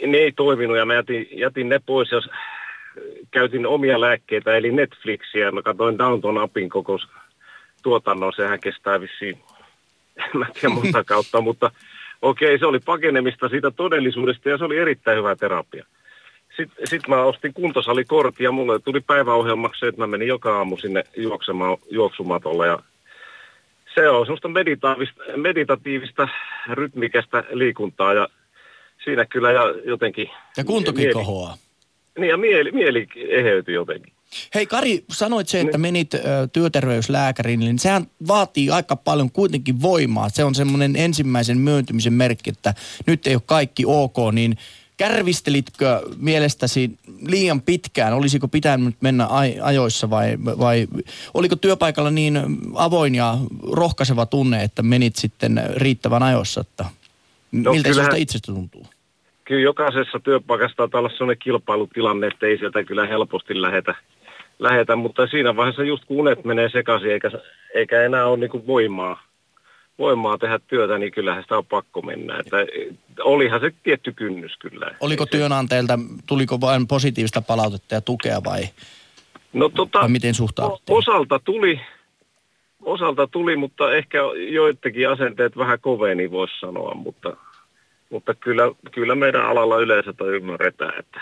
[0.07, 2.21] ne ei toiminut ja mä jätin, jätin ne pois ja
[3.31, 5.51] käytin omia lääkkeitä, eli Netflixiä.
[5.51, 6.99] Mä katsoin Downton Appin koko
[7.83, 9.39] tuotannon, sehän kestää vissiin
[10.33, 11.71] mä en tiedä monta kautta, mutta
[12.21, 15.85] okei, okay, se oli pakenemista siitä todellisuudesta ja se oli erittäin hyvä terapia.
[16.57, 21.03] Sitten sit mä ostin kuntosalikortin ja mulle tuli päiväohjelmaksi että mä menin joka aamu sinne
[21.17, 22.79] juoksemaan juoksumatolla ja
[23.95, 26.27] se on semmoista meditatiivista, meditatiivista
[26.69, 28.27] rytmikästä liikuntaa ja
[29.03, 30.29] siinä kyllä ja jotenkin...
[30.57, 31.57] Ja kuntokin mieli, kohoaa.
[32.17, 34.13] Niin ja mieli, mieli eheytyi jotenkin.
[34.55, 36.19] Hei Kari, sanoit se, että menit ö,
[36.53, 40.29] työterveyslääkäriin, niin sehän vaatii aika paljon kuitenkin voimaa.
[40.29, 42.73] Se on semmoinen ensimmäisen myöntymisen merkki, että
[43.07, 44.57] nyt ei ole kaikki ok, niin
[44.97, 46.91] kärvistelitkö mielestäsi
[47.27, 48.13] liian pitkään?
[48.13, 49.27] Olisiko pitänyt mennä
[49.61, 50.87] ajoissa vai, vai
[51.33, 52.39] oliko työpaikalla niin
[52.75, 53.37] avoin ja
[53.71, 56.61] rohkaiseva tunne, että menit sitten riittävän ajoissa?
[56.61, 56.85] Että
[57.51, 58.85] no, miltä kyllähän, itsestä tuntuu?
[59.51, 63.95] kyllä jokaisessa työpaikassa taitaa olla sellainen kilpailutilanne, että ei sieltä kyllä helposti lähetä,
[64.61, 67.31] lähetä mutta siinä vaiheessa just kun unet menee sekaisin eikä,
[67.73, 69.23] eikä enää ole niin voimaa,
[69.99, 72.39] voimaa tehdä työtä, niin kyllähän sitä on pakko mennä.
[72.39, 72.57] Että
[73.23, 74.95] olihan se tietty kynnys kyllä.
[74.99, 78.63] Oliko työnantajilta, tuliko vain positiivista palautetta ja tukea vai,
[79.53, 80.97] no, tota, vai miten suhtauduttiin?
[80.97, 81.81] Osalta tuli,
[82.81, 84.17] osalta tuli, mutta ehkä
[84.51, 87.37] joidenkin asenteet vähän koveni voisi sanoa, mutta,
[88.09, 91.21] mutta kyllä, kyllä meidän alalla yleensä ymmärretään, että,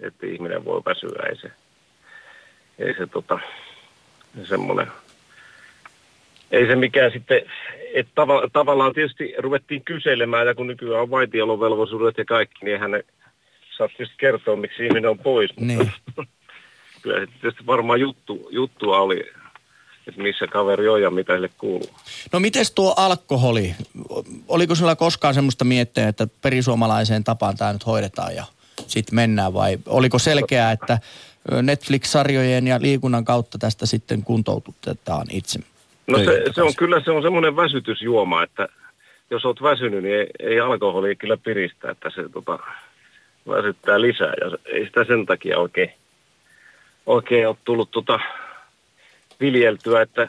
[0.00, 1.50] että ihminen voi väsyä, ei se,
[2.78, 3.38] ei se tota,
[4.44, 4.86] semmoinen
[6.52, 7.42] ei se mikään sitten,
[7.94, 13.02] että tava, tavallaan tietysti ruvettiin kyselemään, ja kun nykyään on vaitiolovelvollisuudet ja kaikki, niin hän
[13.76, 15.50] saa tietysti kertoa, miksi ihminen on pois.
[15.56, 15.92] Niin.
[17.02, 19.20] kyllä se tietysti varmaan juttu, juttua oli,
[20.08, 21.90] että missä kaveri on ja mitä sille kuuluu.
[22.32, 23.74] No miten tuo alkoholi?
[24.48, 28.44] Oliko sinulla koskaan semmoista miettiä, että perisuomalaiseen tapaan tämä nyt hoidetaan ja
[28.86, 30.98] sitten mennään vai oliko selkeää, että
[31.62, 35.58] Netflix-sarjojen ja liikunnan kautta tästä sitten kuntoututetaan itse?
[36.06, 38.68] No se, se on kyllä se on semmoinen väsytysjuoma, että
[39.30, 42.58] jos olet väsynyt, niin ei, ei alkoholi kyllä piristä, että se tota,
[43.48, 45.92] väsyttää lisää ja ei sitä sen takia oikein,
[47.06, 48.20] oikein ole tullut tota,
[49.40, 50.28] viljeltyä, että,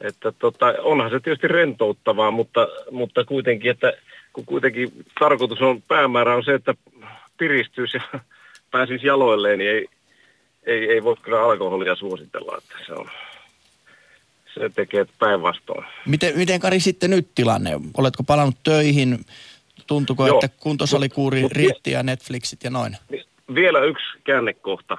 [0.00, 3.92] että tota, onhan se tietysti rentouttavaa, mutta, mutta kuitenkin, että
[4.32, 6.74] kun kuitenkin tarkoitus on, päämäärä on se, että
[7.38, 8.20] piristyisi ja
[8.70, 9.86] pääsisi jaloilleen, niin ei,
[10.66, 13.10] ei, ei voi kyllä alkoholia suositella, että se on
[14.54, 15.84] se tekee päinvastoin.
[16.06, 17.70] Miten, miten Kari sitten nyt tilanne?
[17.98, 19.18] Oletko palannut töihin?
[19.86, 20.40] Tuntuko, Joo.
[20.44, 22.96] että kuntosalikuuri mut, riitti ja Netflixit ja noin?
[23.54, 24.98] Vielä yksi käännekohta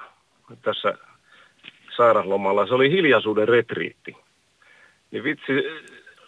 [0.62, 0.94] tässä
[1.96, 2.66] sairaalomalla.
[2.66, 4.16] Se oli hiljaisuuden retriitti.
[5.10, 5.52] Niin vitsi,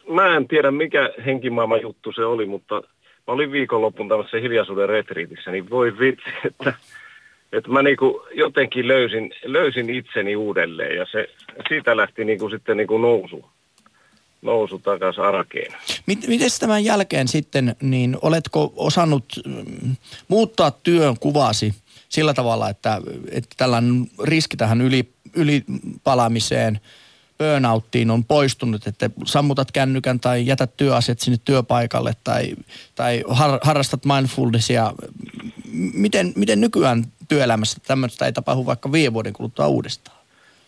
[0.09, 2.75] mä en tiedä mikä henkimaailman juttu se oli, mutta
[3.27, 6.75] mä olin viikonloppuun tämmöisessä hiljaisuuden retriitissä, niin voi vitsi, että
[7.57, 11.29] että mä niinku jotenkin löysin, löysin itseni uudelleen ja se,
[11.69, 13.45] siitä lähti niinku sitten niinku nousu,
[14.43, 15.73] nousu takaisin arkeen.
[16.07, 19.97] Miten tämän jälkeen sitten, niin oletko osannut mm,
[20.29, 21.75] muuttaa työn kuvasi
[22.09, 26.81] sillä tavalla, että, että tällainen riski tähän yli, ylipalaamiseen,
[27.39, 32.55] burnouttiin on poistunut, että sammutat kännykän tai jätät työasiat sinne työpaikalle tai,
[32.95, 34.93] tai har, harrastat mindfulnessia.
[35.95, 40.19] Miten, miten nykyään työelämässä tämmöistä ei tapahdu vaikka viiden vuoden kuluttua uudestaan?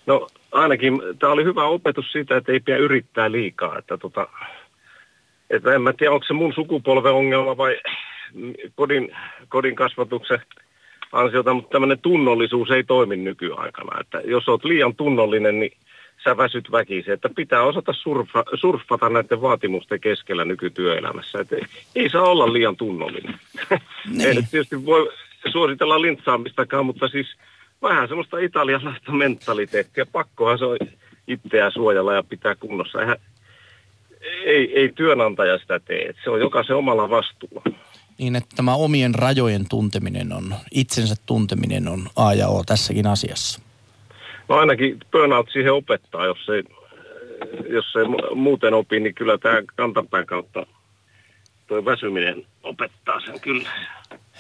[0.07, 3.79] No ainakin tämä oli hyvä opetus siitä, että ei pidä yrittää liikaa.
[3.79, 4.29] Että tota,
[5.51, 7.77] että en mä tiedä, onko se mun sukupolven ongelma vai
[8.75, 9.17] kodin,
[9.49, 10.39] kodin kasvatuksen
[11.13, 14.01] ansiota, mutta tämmöinen tunnollisuus ei toimi nykyaikana.
[14.01, 15.73] Että jos olet liian tunnollinen, niin
[16.27, 17.13] sä väsyt väkisin.
[17.13, 21.39] Että pitää osata surfa, surfata näiden vaatimusten keskellä nykytyöelämässä.
[21.39, 21.63] Ei,
[21.95, 23.41] ei saa olla liian tunnollinen.
[24.11, 24.21] Niin.
[24.21, 25.13] ei tietysti voi
[25.53, 27.27] suositella lintsaamistakaan, mutta siis
[27.83, 30.07] vähän semmoista italialaista mentaliteettia.
[30.13, 30.79] Pakkohan se on
[31.29, 33.01] itseään suojella ja pitää kunnossa.
[33.01, 33.17] Eihän,
[34.45, 36.15] ei, ei työnantaja sitä tee.
[36.25, 37.63] Se on jokaisen omalla vastuulla.
[38.19, 43.66] Niin, että tämä omien rajojen tunteminen on, itsensä tunteminen on A ja O tässäkin asiassa.
[44.49, 46.63] No ainakin burnout siihen opettaa, jos ei,
[47.69, 50.67] jos ei muuten opi, niin kyllä tämä kantapään kautta
[51.67, 53.69] tuo väsyminen opettaa sen kyllä.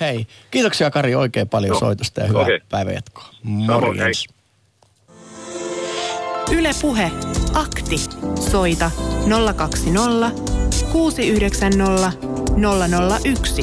[0.00, 1.78] Hei, kiitoksia Kari oikein paljon no.
[1.78, 2.60] soitosta ja hyvää okay.
[2.70, 3.28] päivänjatkoa.
[3.42, 4.26] Morjens.
[6.52, 7.10] Yle Puhe,
[7.54, 7.98] akti.
[8.50, 8.90] Soita
[9.56, 10.30] 020
[10.92, 12.12] 690
[13.24, 13.62] 001.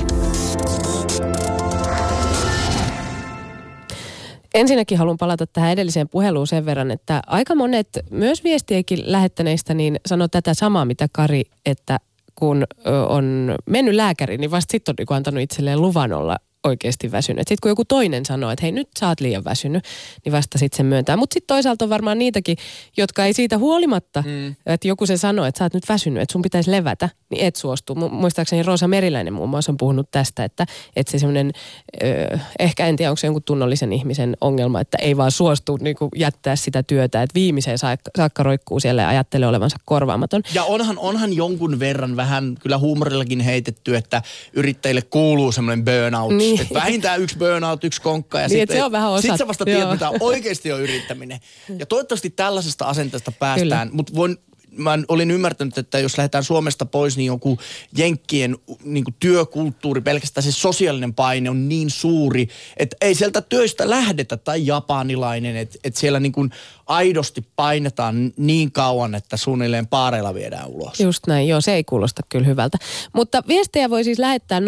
[4.54, 10.00] Ensinnäkin haluan palata tähän edelliseen puheluun sen verran, että aika monet myös viestiäkin lähettäneistä niin
[10.06, 11.98] sanoo tätä samaa, mitä Kari, että
[12.36, 12.64] kun
[13.10, 17.48] on mennyt lääkäriin, niin vasta sitten on niin antanut itselleen luvan olla oikeasti väsynyt.
[17.48, 19.84] Sitten kun joku toinen sanoo, että hei nyt sä oot liian väsynyt,
[20.26, 21.18] niin vasta sitten se myöntää.
[21.18, 22.58] Mutta sitten toisaalta on varmaan niitäkin,
[22.98, 24.56] jotka ei siitä huolimatta, mm.
[24.66, 27.56] että joku se sanoo, että sä oot nyt väsynyt, että sun pitäisi levätä, niin et
[27.56, 27.96] suostu.
[27.96, 31.52] Muistaakseni Roosa Meriläinen muun muassa on puhunut tästä, että, että se semmoinen,
[32.60, 36.56] ehkä en tiedä onko se jonkun tunnollisen ihmisen ongelma, että ei vaan suostu niin jättää
[36.56, 40.42] sitä työtä, että viimeiseen saakka, saakka roikkuu siellä ja ajattelee olevansa korvaamaton.
[40.54, 44.22] Ja onhan, onhan jonkun verran vähän kyllä huumorillakin heitetty, että
[44.54, 46.36] yrittäjille kuuluu semmoinen burnout.
[46.36, 46.53] Niin.
[46.62, 49.66] Että vähintään yksi burnout, yksi konkka ja niin, sitten se on vähän sit sä vasta
[49.66, 51.40] tiedät, mitä oikeasti on yrittäminen.
[51.78, 54.38] Ja toivottavasti tällaisesta asenteesta päästään, mutta voin
[54.78, 57.58] mä olin ymmärtänyt, että jos lähdetään Suomesta pois, niin joku
[57.98, 62.48] jenkkien niin kuin työkulttuuri, pelkästään se sosiaalinen paine on niin suuri,
[62.78, 66.52] että ei sieltä töistä lähdetä tai japanilainen, että, että siellä niin kuin
[66.86, 71.00] aidosti painetaan niin kauan, että suunnilleen paareilla viedään ulos.
[71.00, 72.78] Just näin, joo, se ei kuulosta kyllä hyvältä.
[73.14, 74.66] Mutta viestejä voi siis lähettää 0401638586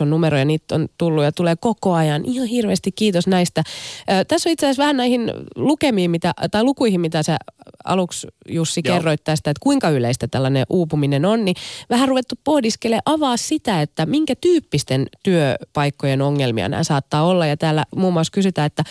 [0.00, 2.24] on numero ja niitä on tullut ja tulee koko ajan.
[2.24, 3.62] Ihan hirveästi kiitos näistä.
[4.10, 7.36] Ö, tässä on itse asiassa vähän näihin lukemiin, mitä, tai lukuihin, mitä sä
[7.84, 8.96] aluksi Jussi Joo.
[8.96, 11.56] kerroit tästä, että kuinka yleistä tällainen uupuminen on, niin
[11.90, 17.46] vähän ruvettu pohdiskelemaan avaa sitä, että minkä tyyppisten työpaikkojen ongelmia nämä saattaa olla.
[17.46, 18.84] Ja täällä muun muassa kysytään, että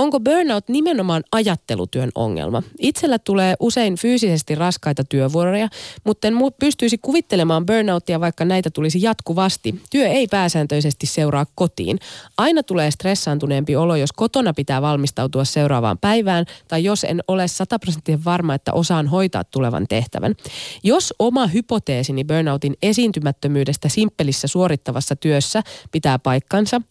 [0.00, 2.62] Onko burnout nimenomaan ajattelutyön ongelma?
[2.78, 5.68] Itsellä tulee usein fyysisesti raskaita työvuoroja,
[6.04, 9.80] mutta en pystyisi kuvittelemaan burnouttia, vaikka näitä tulisi jatkuvasti.
[9.90, 11.98] Työ ei pääsääntöisesti seuraa kotiin.
[12.38, 18.24] Aina tulee stressaantuneempi olo, jos kotona pitää valmistautua seuraavaan päivään, tai jos en ole sataprosenttisen
[18.24, 20.34] varma, että osaan hoitaa tulevan tehtävän.
[20.82, 26.80] Jos oma hypoteesini burnoutin esiintymättömyydestä simppelissä suorittavassa työssä pitää paikkansa–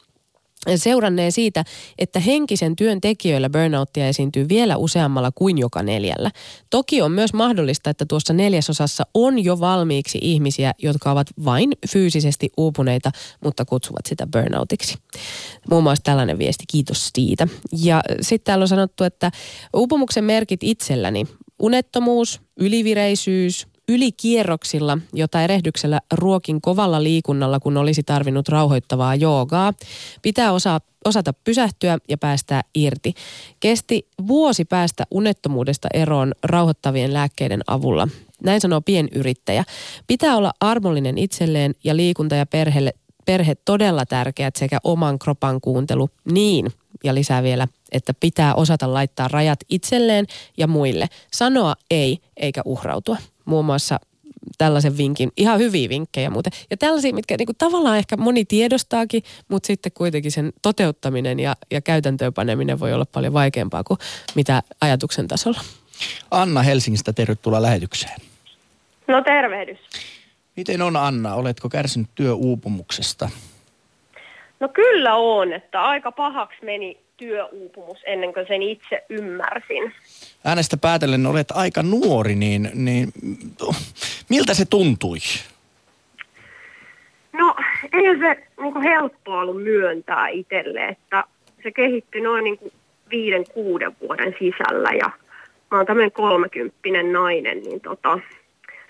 [0.75, 1.63] seuranneen siitä,
[1.99, 6.31] että henkisen työn tekijöillä burnouttia esiintyy vielä useammalla kuin joka neljällä.
[6.69, 12.49] Toki on myös mahdollista, että tuossa neljäsosassa on jo valmiiksi ihmisiä, jotka ovat vain fyysisesti
[12.57, 13.11] uupuneita,
[13.43, 14.97] mutta kutsuvat sitä burnoutiksi.
[15.69, 17.47] Muun muassa tällainen viesti, kiitos siitä.
[17.83, 19.31] Ja sitten täällä on sanottu, että
[19.73, 21.25] uupumuksen merkit itselläni,
[21.59, 29.73] unettomuus, ylivireisyys, ylikierroksilla, jota erehdyksellä ruokin kovalla liikunnalla, kun olisi tarvinnut rauhoittavaa joogaa.
[30.21, 33.13] Pitää osaa, osata pysähtyä ja päästää irti.
[33.59, 38.07] Kesti vuosi päästä unettomuudesta eroon rauhoittavien lääkkeiden avulla.
[38.43, 39.63] Näin sanoo pienyrittäjä.
[40.07, 42.93] Pitää olla armollinen itselleen ja liikunta ja perheelle
[43.25, 46.09] perhe todella tärkeät sekä oman kropan kuuntelu.
[46.31, 46.71] Niin,
[47.03, 50.25] ja lisää vielä, että pitää osata laittaa rajat itselleen
[50.57, 51.07] ja muille.
[51.33, 53.17] Sanoa ei eikä uhrautua
[53.49, 53.99] muun muassa
[54.57, 56.53] tällaisen vinkin, ihan hyviä vinkkejä muuten.
[56.71, 61.55] Ja tällaisia, mitkä niin kuin tavallaan ehkä moni tiedostaakin, mutta sitten kuitenkin sen toteuttaminen ja,
[61.71, 63.97] ja käytäntöön paneminen voi olla paljon vaikeampaa kuin
[64.35, 65.59] mitä ajatuksen tasolla.
[66.31, 68.19] Anna Helsingistä, tervetuloa lähetykseen.
[69.07, 69.79] No tervehdys.
[70.55, 73.29] Miten on Anna, oletko kärsinyt työuupumuksesta?
[74.59, 79.93] No kyllä on, että aika pahaksi meni työuupumus ennen kuin sen itse ymmärsin.
[80.45, 83.13] Äänestä päätellen olet aika nuori, niin, niin
[84.29, 85.17] miltä se tuntui?
[87.33, 87.55] No
[87.93, 91.23] ei se niin kuin helppoa ollut myöntää itselle, että
[91.63, 92.71] se kehittyi noin niin kuin
[93.11, 95.11] viiden, kuuden vuoden sisällä ja
[95.71, 98.19] mä oon tämmöinen kolmekymppinen nainen, niin tota,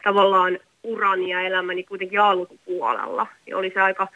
[0.03, 3.27] tavallaan urani ja elämäni kuitenkin alkupuolella.
[3.47, 4.07] Ja oli se aika,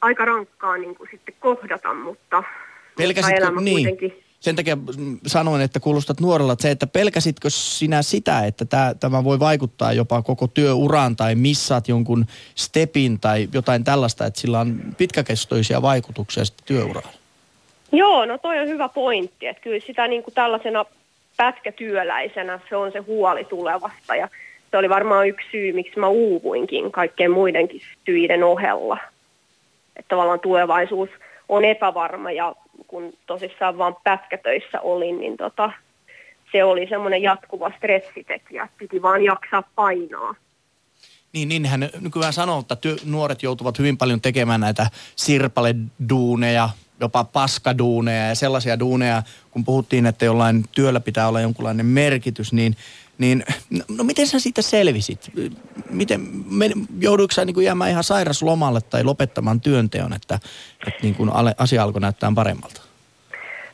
[0.00, 2.42] aika rankkaa niin kuin sitten kohdata, mutta
[2.96, 4.24] Pelkäsitkö, niin, kuitenkin.
[4.40, 4.78] Sen takia
[5.26, 9.92] sanoin, että kuulostat nuorella, että se, että pelkäsitkö sinä sitä, että tämä, tämä voi vaikuttaa
[9.92, 16.44] jopa koko työuraan tai missaat jonkun stepin tai jotain tällaista, että sillä on pitkäkestoisia vaikutuksia
[16.44, 17.14] sitten työuraan?
[17.92, 20.84] Joo, no toi on hyvä pointti, että kyllä sitä niin kuin tällaisena
[21.36, 24.28] pätkätyöläisenä se on se huoli tulevasta ja
[24.70, 28.98] se oli varmaan yksi syy, miksi mä uuvuinkin kaikkien muidenkin syiden ohella.
[29.96, 31.10] Että tavallaan tulevaisuus
[31.48, 32.54] on epävarma ja
[32.88, 35.70] kun tosissaan vaan pätkätöissä olin, niin tota,
[36.52, 40.34] se oli semmoinen jatkuva stressitekijä, piti vaan jaksaa painaa.
[41.32, 44.86] Niin, niin hän nykyään sanoo, että työ, nuoret joutuvat hyvin paljon tekemään näitä
[45.16, 46.68] sirpaleduuneja,
[47.00, 52.76] jopa paskaduuneja ja sellaisia duuneja, kun puhuttiin, että jollain työllä pitää olla jonkunlainen merkitys, niin
[53.18, 53.44] niin,
[53.98, 55.30] no miten sä siitä selvisit?
[55.90, 60.38] Miten, me, jouduiko sä niin jäämään ihan sairaslomalle tai lopettamaan työnteon, että,
[60.86, 62.82] että niin kuin asia alkoi näyttää paremmalta?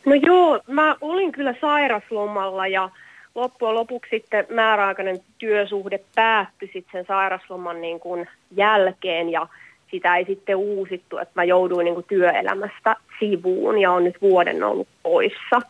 [0.07, 2.91] No joo, mä olin kyllä sairaslomalla ja
[3.35, 9.47] loppujen lopuksi sitten määräaikainen työsuhde päättyi sitten sen sairasloman niin kuin jälkeen ja
[9.91, 14.63] sitä ei sitten uusittu, että mä jouduin niin kuin työelämästä sivuun ja on nyt vuoden
[14.63, 15.63] ollut poissa.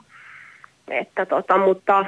[0.88, 2.06] Että tota, mutta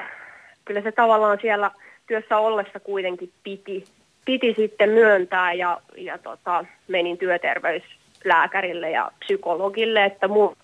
[0.66, 1.70] kyllä se tavallaan siellä
[2.06, 3.84] työssä ollessa kuitenkin piti,
[4.24, 10.56] piti sitten myöntää ja, ja tota, menin työterveyslääkärille ja psykologille, että mun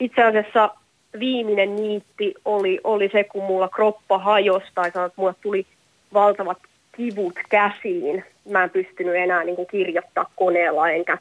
[0.00, 0.70] itse asiassa
[1.18, 5.66] viimeinen niitti oli, oli se, kun mulla kroppa hajosi tai sanoi, että mulla tuli
[6.14, 6.58] valtavat
[6.96, 8.24] kivut käsiin.
[8.50, 11.18] Mä en pystynyt enää niin kuin kirjoittaa koneella enkä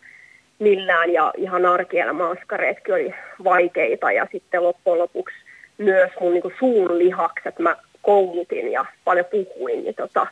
[0.59, 3.13] millään ja ihan arkielämäaskareetkin oli
[3.43, 5.35] vaikeita ja sitten loppujen lopuksi
[5.77, 7.59] myös mun niin kuin suun lihakset.
[7.59, 7.75] Mä
[8.05, 10.27] koulutin ja paljon puhuin, niin tota,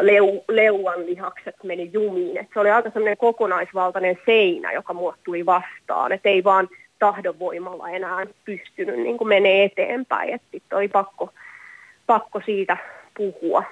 [0.00, 2.38] leu, leuan lihakset meni jumiin.
[2.38, 6.12] Et se oli aika sellainen kokonaisvaltainen seinä, joka mulle tuli vastaan.
[6.12, 10.40] Et ei vaan tahdonvoimalla enää pystynyt niin menee eteenpäin.
[10.52, 11.32] Sitten oli pakko,
[12.06, 12.76] pakko siitä
[13.16, 13.64] puhua.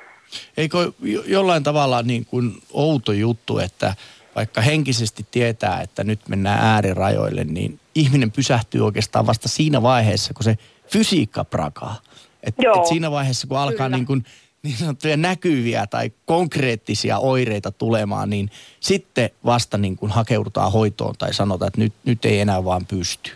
[0.57, 3.95] Eikö jo- jollain tavalla niin kuin outo juttu, että
[4.35, 10.45] vaikka henkisesti tietää, että nyt mennään äärirajoille, niin ihminen pysähtyy oikeastaan vasta siinä vaiheessa, kun
[10.45, 11.97] se fysiikka prakaa.
[12.43, 12.78] Et, Joo.
[12.78, 13.97] et siinä vaiheessa, kun alkaa Kyllä.
[13.97, 14.24] niin, kuin,
[14.62, 21.34] niin sanottuja näkyviä tai konkreettisia oireita tulemaan, niin sitten vasta niin kuin hakeudutaan hoitoon tai
[21.34, 23.30] sanotaan, että nyt, nyt ei enää vaan pysty.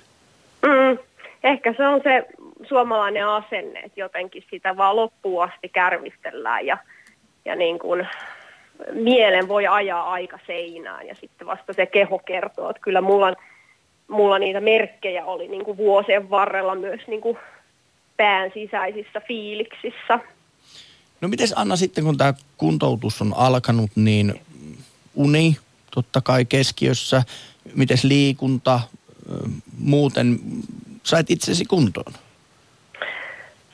[0.63, 0.99] Mm,
[1.45, 2.27] ehkä se on se
[2.69, 6.79] suomalainen asenne, että jotenkin sitä vaan loppuun asti kärvistellään ja,
[7.45, 8.09] ja niin kuin
[8.93, 13.35] mielen voi ajaa aika seinään ja sitten vasta se keho kertoo, että kyllä mulla,
[14.09, 17.39] mulla niitä merkkejä oli niin kuin vuosien varrella myös niin kuin
[18.17, 20.19] pään sisäisissä fiiliksissä.
[21.21, 24.41] No miten Anna sitten, kun tämä kuntoutus on alkanut, niin
[25.15, 25.57] uni
[25.95, 27.23] totta kai keskiössä,
[27.75, 28.81] miten liikunta,
[29.79, 30.39] muuten
[31.03, 32.13] sait itsesi kuntoon?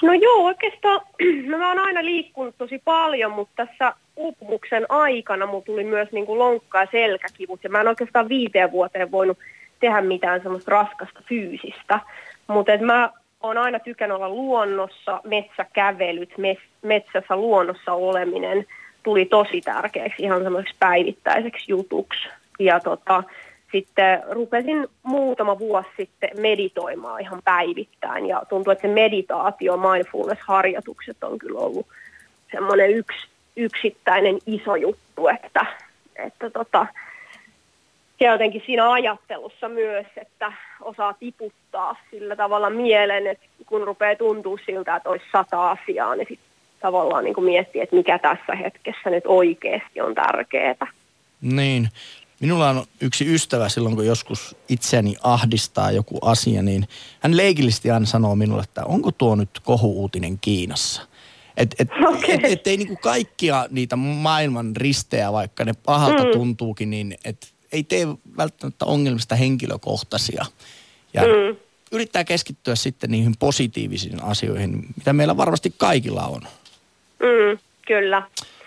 [0.02, 1.00] No joo, oikeastaan
[1.50, 6.26] no mä oon aina liikkunut tosi paljon, mutta tässä uupumuksen aikana mulla tuli myös niin
[6.26, 7.64] kuin lonkka- ja selkäkivut.
[7.64, 9.38] Ja mä en oikeastaan viiteen vuoteen voinut
[9.80, 12.00] tehdä mitään semmoista raskasta fyysistä.
[12.46, 13.10] Mutta mä
[13.40, 16.34] oon aina tykännyt olla luonnossa, metsäkävelyt,
[16.82, 18.66] metsässä luonnossa oleminen
[19.02, 22.28] tuli tosi tärkeäksi ihan semmoiseksi päivittäiseksi jutuksi.
[22.58, 23.22] Ja tota,
[23.72, 31.38] sitten rupesin muutama vuosi sitten meditoimaan ihan päivittäin ja tuntuu, että se meditaatio, mindfulness-harjoitukset on
[31.38, 31.86] kyllä ollut
[32.52, 35.66] semmoinen yksi, yksittäinen iso juttu, että,
[36.16, 36.86] että tota,
[38.20, 44.58] ja jotenkin siinä ajattelussa myös, että osaa tiputtaa sillä tavalla mielen, että kun rupeaa tuntua
[44.66, 46.48] siltä, että olisi sata asiaa, niin sitten
[46.80, 50.86] tavallaan niin kuin miettii, että mikä tässä hetkessä nyt oikeasti on tärkeää.
[51.40, 51.88] Niin.
[52.40, 56.88] Minulla on yksi ystävä silloin, kun joskus itseäni ahdistaa joku asia, niin
[57.20, 61.02] hän leikillisesti aina sanoo minulle, että onko tuo nyt kohuuutinen Kiinassa?
[61.56, 62.34] Et, et, Okei.
[62.34, 66.30] et, et ei niinku kaikkia niitä maailman ristejä, vaikka ne pahalta mm.
[66.30, 68.06] tuntuukin, niin et ei tee
[68.36, 70.44] välttämättä ongelmista henkilökohtaisia.
[71.14, 71.56] Ja mm.
[71.92, 76.40] yrittää keskittyä sitten niihin positiivisiin asioihin, mitä meillä varmasti kaikilla on.
[77.18, 78.22] Mm, kyllä.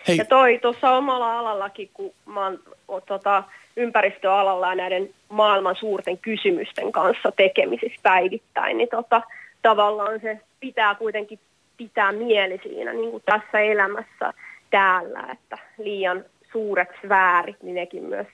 [0.07, 0.17] Hei.
[0.17, 2.45] Ja toi tuossa omalla alallakin, kun mä
[2.87, 3.43] oon tota,
[3.77, 9.21] ympäristöalalla ja näiden maailman suurten kysymysten kanssa tekemisissä päivittäin, niin tota,
[9.61, 11.39] tavallaan se pitää kuitenkin
[11.77, 14.33] pitää mieli siinä niin kuin tässä elämässä
[14.69, 18.27] täällä, että liian suuret sfäärit, niin nekin myös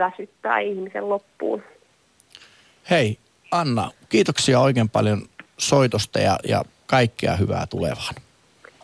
[0.00, 1.62] väsyttää ihmisen loppuun.
[2.90, 3.18] Hei
[3.50, 5.22] Anna, kiitoksia oikein paljon
[5.58, 8.14] soitosta ja, ja kaikkea hyvää tulevaan.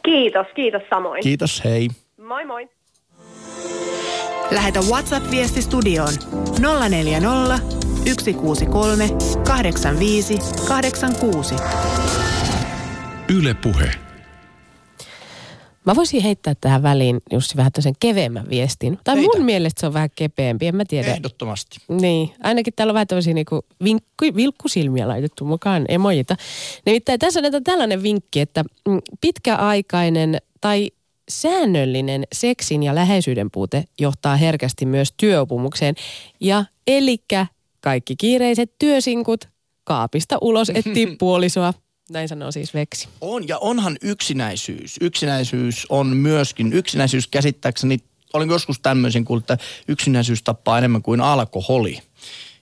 [0.04, 1.22] Kiitos, kiitos samoin.
[1.22, 1.88] Kiitos, hei.
[2.22, 2.68] moi moi.
[4.50, 6.12] Lähetä WhatsApp-viesti studioon
[6.88, 7.58] 040
[8.06, 9.08] 163
[9.46, 10.38] 85
[10.68, 11.54] 86.
[13.28, 14.05] Yle Puhe.
[15.87, 18.99] Mä voisin heittää tähän väliin, Jussi, vähän sen keveämmän viestin.
[19.05, 19.30] Tai Heitä.
[19.37, 21.12] mun mielestä se on vähän kepeämpi, en mä tiedä.
[21.12, 21.76] Ehdottomasti.
[21.89, 26.37] Niin, ainakin täällä on vähän tämmöisiä niinku vinkku, vilkkusilmiä laitettu mukaan emojita.
[26.87, 30.91] Nimittäin tässä on tällainen vinkki, että mm, pitkäaikainen tai
[31.28, 35.95] säännöllinen seksin ja läheisyyden puute johtaa herkästi myös työopumukseen.
[36.41, 37.47] Ja elikkä
[37.80, 39.49] kaikki kiireiset työsinkut
[39.84, 41.74] kaapista ulos etsii puolisoa.
[42.11, 43.09] Näin sanoo siis Veksi.
[43.20, 44.96] On, ja onhan yksinäisyys.
[45.00, 47.98] Yksinäisyys on myöskin, yksinäisyys käsittääkseni,
[48.32, 51.98] olin joskus tämmöisen kuullut, että yksinäisyys tappaa enemmän kuin alkoholi.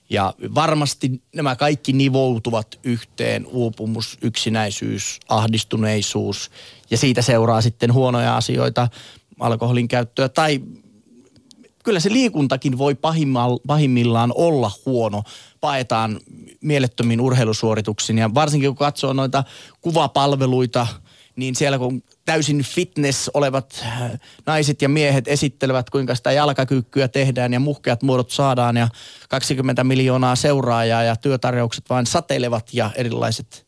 [0.09, 6.51] Ja varmasti nämä kaikki nivoutuvat yhteen, uupumus, yksinäisyys, ahdistuneisuus
[6.89, 8.87] ja siitä seuraa sitten huonoja asioita,
[9.39, 10.61] alkoholin käyttöä tai
[11.85, 12.97] kyllä se liikuntakin voi
[13.67, 15.23] pahimmillaan olla huono.
[15.61, 16.19] Paetaan
[16.61, 19.43] mielettömiin urheilusuorituksiin ja varsinkin kun katsoo noita
[19.81, 20.87] kuvapalveluita,
[21.35, 24.11] niin siellä kun täysin fitness olevat äh,
[24.45, 28.87] naiset ja miehet esittelevät, kuinka sitä jalkakyykkyä tehdään ja muhkeat muodot saadaan ja
[29.29, 33.64] 20 miljoonaa seuraajaa ja työtarjoukset vain satelevat ja erilaiset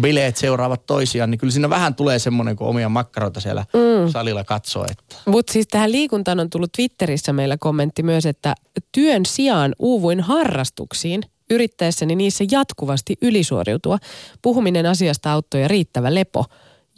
[0.00, 4.10] bileet seuraavat toisiaan, niin kyllä siinä vähän tulee semmoinen, kun omia makkaroita siellä mm.
[4.10, 8.54] salilla katsoo, että Mutta siis tähän liikuntaan on tullut Twitterissä meillä kommentti myös, että
[8.92, 13.98] työn sijaan uuvuin harrastuksiin yrittäessäni niissä jatkuvasti ylisuoriutua.
[14.42, 16.44] Puhuminen asiasta auttoi ja riittävä lepo.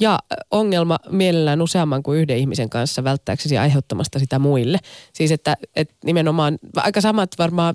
[0.01, 0.19] Ja
[0.51, 4.79] ongelma mielellään useamman kuin yhden ihmisen kanssa välttääksesi aiheuttamasta sitä muille.
[5.13, 7.75] Siis että, että nimenomaan aika samat varmaan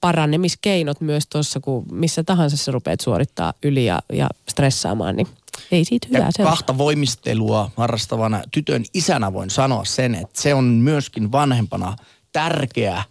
[0.00, 5.26] paranemiskeinot myös tuossa, kun missä tahansa sä rupeat suorittaa yli ja, ja stressaamaan, niin
[5.72, 10.64] ei siitä hyvää ja kahta voimistelua harrastavana tytön isänä voin sanoa sen, että se on
[10.64, 11.96] myöskin vanhempana
[12.32, 13.02] tärkeä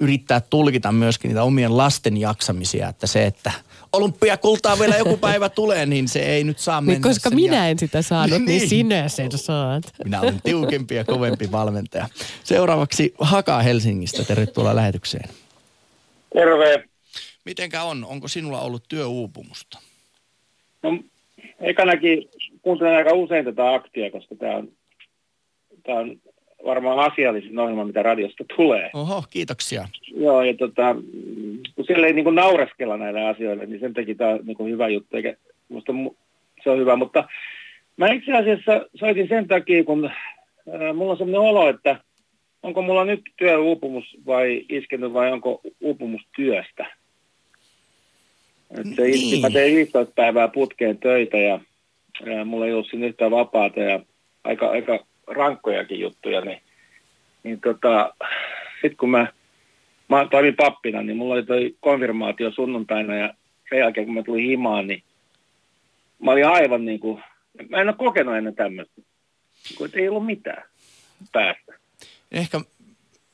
[0.00, 3.52] yrittää tulkita myöskin niitä omien lasten jaksamisia, että se, että
[3.92, 6.92] olympiakultaa vielä joku päivä tulee, niin se ei nyt saa mennä.
[6.92, 8.58] Niin, koska sen minä ja- en sitä saanut, niin, Niin.
[8.60, 9.84] niin sinä sen saat.
[10.04, 12.08] Minä olen tiukempi ja kovempi valmentaja.
[12.44, 15.30] Seuraavaksi Haka Helsingistä, tervetuloa lähetykseen.
[16.34, 16.84] Terve.
[17.44, 18.04] Mitenkä on?
[18.04, 19.78] Onko sinulla ollut työuupumusta?
[20.82, 20.98] No,
[21.60, 22.28] ekanakin
[22.62, 24.68] kuuntelen aika usein tätä aktia, koska tämä on,
[25.82, 26.16] tää on
[26.64, 28.90] varmaan asiallisin ohjelma, mitä radiosta tulee.
[28.94, 29.88] Oho, kiitoksia.
[30.14, 30.96] Joo, ja tota,
[31.74, 35.16] kun siellä ei niin naureskella näille asioille, niin sen takia tämä on niin hyvä juttu,
[35.16, 35.36] eikä
[35.68, 36.16] musta mu-
[36.64, 36.96] se on hyvä.
[36.96, 37.28] Mutta
[37.96, 41.96] mä itse asiassa soitin sen takia, kun äh, mulla on sellainen olo, että
[42.62, 46.86] onko mulla nyt työuupumus vai iskenyt vai onko uupumus työstä.
[48.70, 49.14] Et se Niin.
[49.14, 51.60] iski, mä tein 15 päivää putkeen töitä ja,
[52.26, 54.00] ja mulla ei ollut siinä yhtään vapaata ja
[54.44, 56.60] aika, aika rankkojakin juttuja, niin,
[57.42, 58.14] niin tota,
[58.72, 59.26] sitten kun mä,
[60.08, 63.34] mä toimin pappina, niin mulla oli toi konfirmaatio sunnuntaina ja
[63.70, 65.02] sen jälkeen kun mä tulin himaan, niin
[66.22, 67.22] mä olin aivan niin kuin,
[67.68, 69.02] mä en ole kokenut ennen tämmöistä,
[69.78, 70.62] kun ei ollut mitään
[71.32, 71.69] päästä.
[72.32, 72.60] Ehkä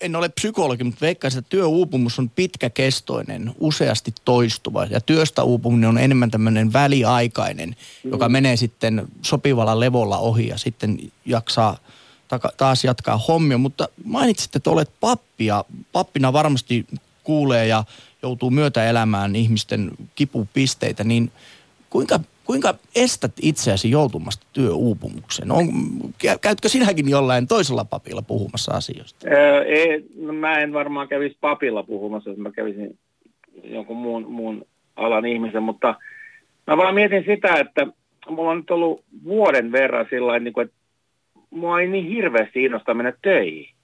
[0.01, 4.85] en ole psykologi, mutta veikkaisin, että työuupumus on pitkäkestoinen, useasti toistuva.
[4.85, 10.99] Ja työstä uupuminen on enemmän tämmöinen väliaikainen, joka menee sitten sopivalla levolla ohi ja sitten
[11.25, 11.79] jaksaa
[12.29, 13.59] taka- taas jatkaa hommia.
[13.59, 16.87] Mutta mainitsit, että olet pappi ja pappina varmasti
[17.25, 17.85] kuulee ja
[18.23, 21.33] joutuu myötäelämään ihmisten kipupisteitä, niin
[21.91, 25.53] kuinka, kuinka estät itseäsi joutumasta työuupumukseen?
[25.53, 25.67] On,
[26.25, 29.27] kä- käytkö sinäkin jollain toisella papilla puhumassa asioista?
[29.29, 32.99] Öö, ei, no mä en varmaan kävisi papilla puhumassa, jos mä kävisin
[33.65, 34.67] jonkun muun, muun
[34.97, 35.95] alan ihmisen, mutta
[36.67, 37.87] mä vaan mietin sitä, että
[38.29, 40.77] mulla on nyt ollut vuoden verran sillä niin että
[41.51, 43.75] mua ei niin hirveästi innosta mennä töihin.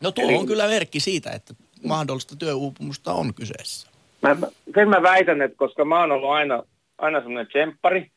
[0.00, 1.54] No tuo Eli- on kyllä merkki siitä, että
[1.86, 3.93] mahdollista työuupumusta on kyseessä.
[4.24, 4.36] Mä,
[4.74, 6.62] sen mä väitän, että koska mä oon ollut aina,
[6.98, 8.10] aina semmoinen tsemppari,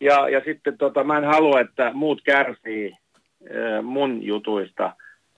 [0.00, 2.92] ja, ja sitten tota, mä en halua, että muut kärsii
[3.50, 4.92] ö, mun jutuista,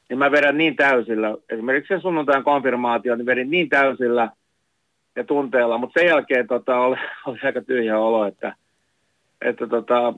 [0.09, 4.31] niin mä vedän niin täysillä, esimerkiksi se sunnuntain konfirmaatio, niin vedin niin täysillä
[5.17, 6.97] ja tunteella, mutta sen jälkeen tota, oli,
[7.27, 8.55] oli aika tyhjä olo, että,
[9.41, 10.15] että tota,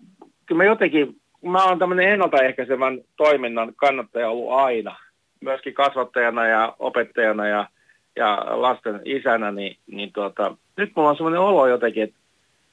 [0.46, 4.96] kyllä mä jotenkin, mä oon tämmöinen ennaltaehkäisevän toiminnan kannattaja ollut aina,
[5.40, 7.68] myöskin kasvattajana ja opettajana ja
[8.16, 12.16] ja lasten isänä, niin, niin tuota, nyt mulla on semmoinen olo jotenkin, että,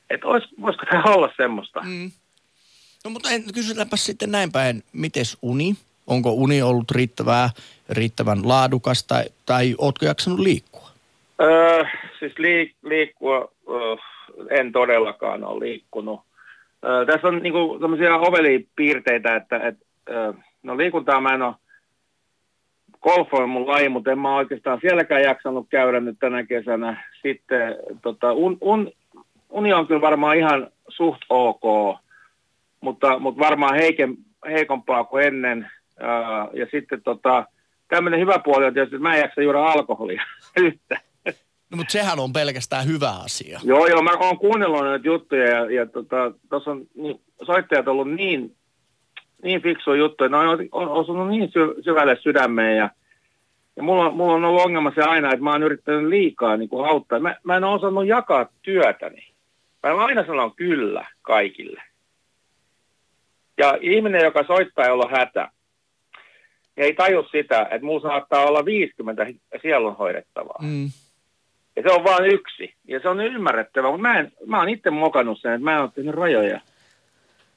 [0.10, 1.82] että olis, voisiko tämä olla semmoista.
[1.82, 2.12] Mm.
[3.04, 5.76] No mutta en, kysytäänpä sitten näin päin, mites uni?
[6.08, 7.50] Onko uni ollut riittävää,
[7.90, 10.90] riittävän laadukasta tai, tai ootko jaksanut liikkua?
[11.42, 11.84] Öö,
[12.20, 13.96] siis liik, liikkua öö,
[14.50, 16.22] en todellakaan ole liikkunut.
[16.86, 19.78] Öö, tässä on niinku tämmöisiä ovelia piirteitä, että et,
[20.10, 20.34] öö,
[20.64, 21.56] no liikuntaa mä en ole,
[23.04, 27.10] golf on mun laji, mutta en mä oikeastaan sielläkään jaksanut käydä nyt tänä kesänä.
[27.22, 28.92] Sitten tota, un, un,
[29.50, 31.98] uni on kyllä varmaan ihan suht ok,
[32.82, 35.72] mutta, mutta varmaan heiken, heikompaa kuin ennen.
[36.00, 37.46] Ää, ja sitten tota,
[37.88, 40.24] tämmöinen hyvä puoli on tietysti, että mä en jaksa juoda alkoholia
[40.58, 40.98] yhtä.
[41.70, 43.60] No mutta sehän on pelkästään hyvä asia.
[43.64, 48.12] Joo, joo, mä oon kuunnellut näitä juttuja ja, ja tuossa tota, on niin, soittajat ollut
[48.12, 48.56] niin,
[49.44, 52.90] niin fiksuja juttuja, ne on, on osunut niin sy, syvälle sydämeen ja,
[53.76, 56.70] ja mulla, on, mulla on ollut ongelma se aina, että mä oon yrittänyt liikaa niin
[56.70, 57.20] kuin auttaa.
[57.20, 59.28] Mä, mä en ole osannut jakaa työtäni.
[59.84, 61.84] Mä aina sanon kyllä kaikille.
[63.58, 65.50] Ja ihminen, joka soittaa, jolla on hätä,
[66.76, 69.26] niin ei taju sitä, että mulla saattaa olla 50
[69.62, 70.60] sielunhoidettavaa.
[70.62, 70.90] Mm.
[71.76, 72.74] Ja se on vain yksi.
[72.88, 75.82] Ja se on ymmärrettävä, mutta mä, en, mä oon itse mokannut sen, että mä en
[75.82, 76.60] ole tehnyt rajoja.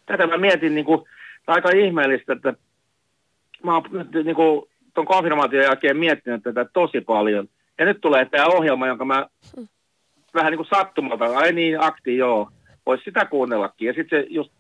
[0.07, 1.09] Tätä mä mietin niin kuin,
[1.47, 2.55] aika ihmeellistä, että
[3.65, 4.63] mä oon nyt niin kuin,
[4.95, 7.49] ton konfirmaation jälkeen miettinyt tätä tosi paljon.
[7.79, 9.27] Ja nyt tulee tämä ohjelma, jonka mä
[10.35, 12.51] vähän niin kuin sattumalta, ai niin, akti, joo,
[12.87, 13.87] voisi sitä kuunnellakin.
[13.87, 14.51] Ja sitten se just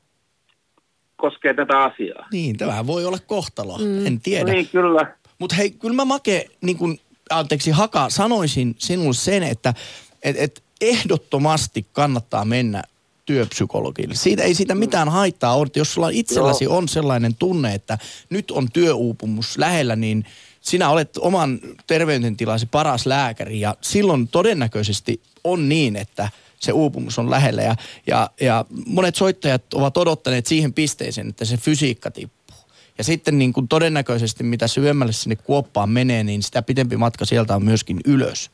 [1.17, 2.27] koskee tätä asiaa.
[2.33, 4.07] Niin, tämä voi olla kohtalo, mm.
[4.07, 4.53] en tiedä.
[4.53, 5.17] Niin, kyllä.
[5.39, 6.99] Mutta hei, kyllä mä Make, niin kun,
[7.31, 9.75] anteeksi Haka, sanoisin sinulle sen, että
[10.23, 12.83] et, et ehdottomasti kannattaa mennä
[13.27, 14.15] työpsykologille.
[14.15, 15.69] Siitä ei siitä mitään haittaa ole.
[15.77, 16.77] Jos sulla itselläsi Joo.
[16.77, 17.99] on sellainen tunne, että
[18.31, 20.25] nyt on työuupumus lähellä, niin
[20.61, 27.31] sinä olet oman terveydentilasi paras lääkäri ja silloin todennäköisesti on niin, että se uupumus on
[27.31, 27.75] lähellä ja,
[28.07, 32.57] ja, ja monet soittajat ovat odottaneet siihen pisteeseen, että se fysiikka tippuu.
[32.99, 37.57] Ja sitten niin kuin todennäköisesti mitä syvemmälle sinne kuoppaan menee, niin sitä pitempi matka sieltä
[37.57, 38.51] on myöskin ylös.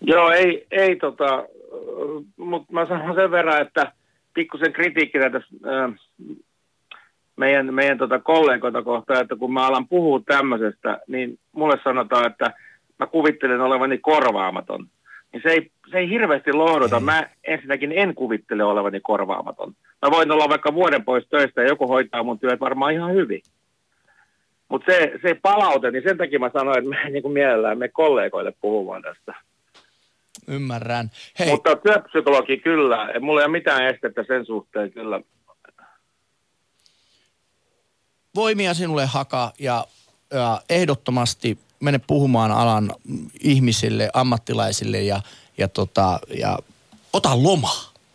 [0.00, 1.44] Joo, ei, ei tota,
[2.36, 3.92] mutta mä sanon sen verran, että
[4.36, 5.94] pikkusen kritiikkinä tässä, äh,
[7.36, 12.52] meidän, meidän tota kollegoita kohtaan, että kun mä alan puhua tämmöisestä, niin mulle sanotaan, että
[12.98, 14.86] mä kuvittelen olevani korvaamaton.
[15.32, 17.00] Niin se ei, se ei hirveästi lohduta.
[17.00, 19.72] Mä ensinnäkin en kuvittele olevani korvaamaton.
[20.02, 23.40] Mä voin olla vaikka vuoden pois töistä ja joku hoitaa mun työt varmaan ihan hyvin.
[24.68, 27.88] Mutta se, se palaute, niin sen takia mä sanoin, että me niin kuin mielellään me
[27.88, 29.34] kollegoille puhumaan tästä.
[30.48, 31.10] Ymmärrän.
[31.38, 35.20] Hei, Mutta työpsykologi kyllä, mulla ei ole mitään estettä sen suhteen kyllä.
[38.36, 39.84] voimia sinulle haka ja,
[40.30, 42.92] ja ehdottomasti mene puhumaan alan
[43.40, 45.20] ihmisille, ammattilaisille ja,
[45.58, 46.58] ja, tota, ja
[47.12, 47.72] ota loma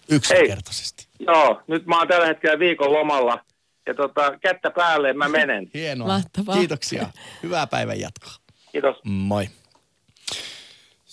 [0.10, 1.08] yksinkertaisesti.
[1.20, 3.40] Joo, nyt mä oon tällä hetkellä viikon lomalla
[3.88, 5.70] ja tota, kättä päälle mä menen.
[5.74, 6.08] Hienoa.
[6.08, 6.56] Mahtavaa.
[6.56, 7.08] Kiitoksia.
[7.44, 8.32] Hyvää päivän jatkoa.
[8.72, 8.96] Kiitos.
[9.04, 9.48] Moi.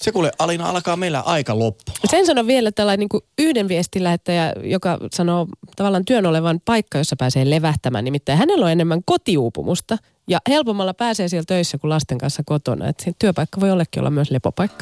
[0.02, 1.92] Se kuule, Alina, alkaa meillä aika loppu.
[2.10, 5.46] Sen sanon vielä tällainen niin yhden viestilähettäjä, joka sanoo
[5.76, 8.04] tavallaan työn olevan paikka, jossa pääsee levähtämään.
[8.04, 12.92] Nimittäin hänellä on enemmän kotiuupumusta ja helpommalla pääsee siellä töissä kuin lasten kanssa kotona.
[13.02, 14.76] Se työpaikka voi ollekin olla myös lepopaikka.